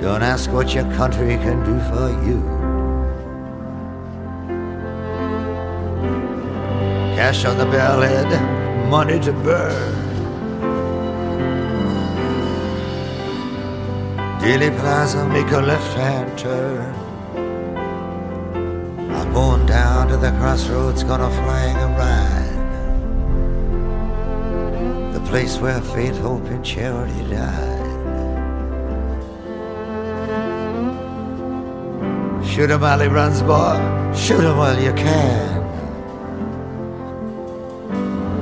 [0.00, 2.57] Don't ask what your country can do for you.
[7.18, 8.30] Cash on the bellhead,
[8.88, 9.92] money to burn.
[14.38, 16.94] Dealey Plaza, make a left-hand turn.
[19.16, 22.60] I'm going down to the crossroads, gonna flag a ride.
[25.12, 27.86] The place where faith, hope, and charity died.
[32.46, 33.76] Shoot 'em while he runs, boy.
[34.14, 35.57] Shoot 'em while you can.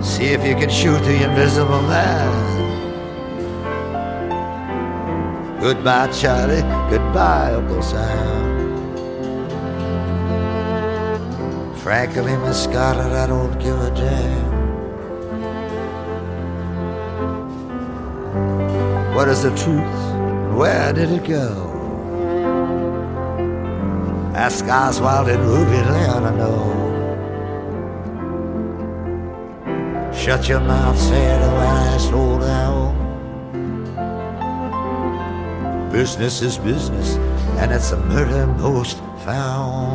[0.07, 2.30] See if you can shoot the invisible man.
[5.61, 6.62] Goodbye, Charlie.
[6.88, 8.46] Goodbye, Uncle Sam.
[11.74, 14.54] Frankly, Miss Scarlet, I don't give a damn.
[19.14, 20.57] What is the truth?
[20.57, 21.72] Where did it go?
[24.34, 25.78] Ask Oswald and Ruby,
[26.09, 26.86] ought to know.
[30.27, 32.93] Shut your mouth, say it when old owl.
[35.93, 37.14] Business is business,
[37.61, 39.87] and it's a murder most foul.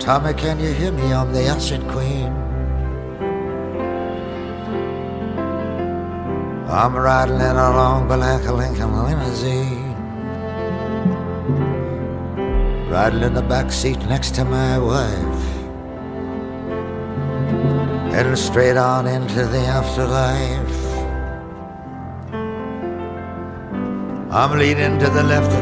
[0.00, 1.12] Tommy, can you hear me?
[1.12, 2.57] I'm the acid queen.
[6.70, 9.94] I'm riding in a long black Lincoln limousine.
[12.90, 15.58] Riding in the back seat next to my wife.
[18.12, 20.78] heading straight on into the afterlife.
[24.30, 25.52] I'm leaning to the left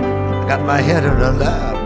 [0.48, 1.76] got my head in the lap.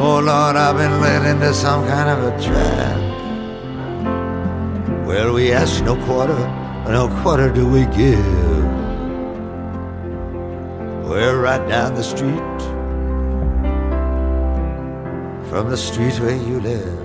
[0.00, 3.13] Oh Lord, I've been led into some kind of a trap.
[5.06, 6.38] Well, we ask no quarter,
[6.88, 8.24] no quarter do we give.
[11.04, 12.60] We're right down the street
[15.50, 16.98] from the street where you live.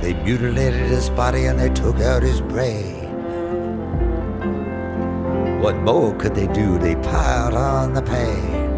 [0.00, 3.10] They mutilated his body and they took out his brain.
[5.60, 6.78] What more could they do?
[6.78, 8.70] They piled on the pain.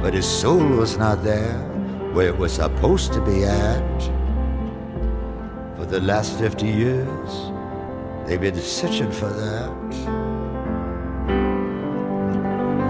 [0.00, 1.58] But his soul was not there
[2.14, 4.13] where it was supposed to be at.
[5.94, 7.30] The last 50 years,
[8.26, 9.70] they've been searching for that.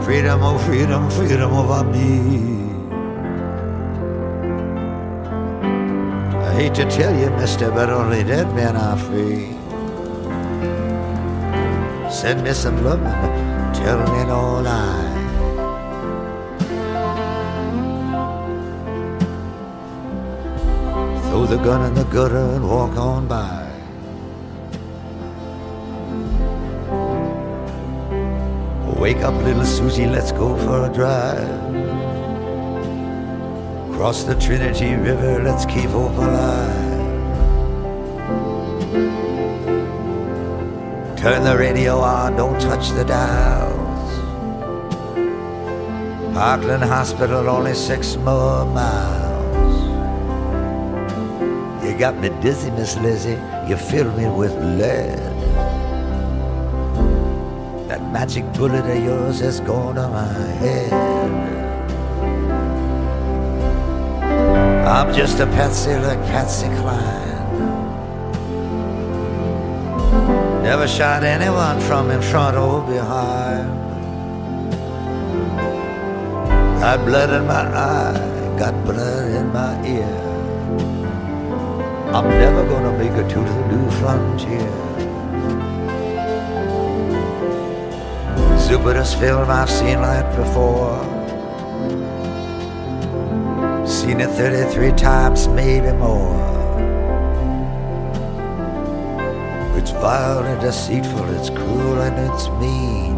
[0.06, 2.64] Freedom, oh freedom, freedom over me.
[6.48, 9.52] I hate to tell you, mister, but only dead men are free.
[12.10, 13.02] Send me some love
[13.74, 15.13] tell me no lie.
[21.34, 23.66] Throw the gun in the gutter and walk on by.
[29.00, 31.48] Wake up, little Susie, let's go for a drive.
[33.94, 36.92] Cross the Trinity River, let's keep hope alive.
[41.18, 44.12] Turn the radio on, don't touch the dials.
[46.32, 49.13] Parkland Hospital, only six more miles.
[51.94, 53.38] You got me dizzy, Miss Lizzie,
[53.68, 55.16] you fill me with lead.
[57.86, 60.26] That magic bullet of yours has gone to my
[60.58, 60.92] head.
[64.88, 67.22] I'm just a patsy like Patsy Cline.
[70.64, 73.70] Never shot anyone from in front or behind.
[76.80, 80.23] Got blood in my eye, got blood in my ear.
[82.14, 84.70] I'm never gonna make it to the new frontier.
[88.56, 91.02] Stupidest film I've seen like before.
[93.84, 96.38] Seen it 33 times, maybe more.
[99.76, 103.16] It's vile and deceitful, it's cruel and it's mean.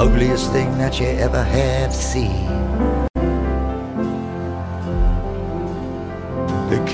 [0.00, 2.63] Ugliest thing that you ever have seen.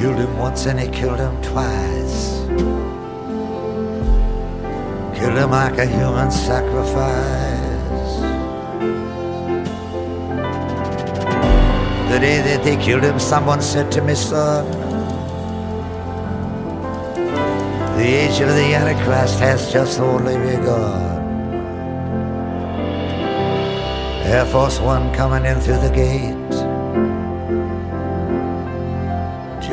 [0.01, 2.47] Killed him once and he killed him twice.
[5.19, 8.15] Killed him like a human sacrifice.
[12.11, 14.65] The day that they killed him, someone said to me, son,
[17.99, 21.21] The age of the Antichrist has just only begun.
[24.25, 26.40] Air Force One coming in through the gate.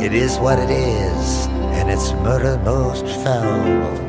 [0.00, 4.03] It is what it is, and it's murder most foul.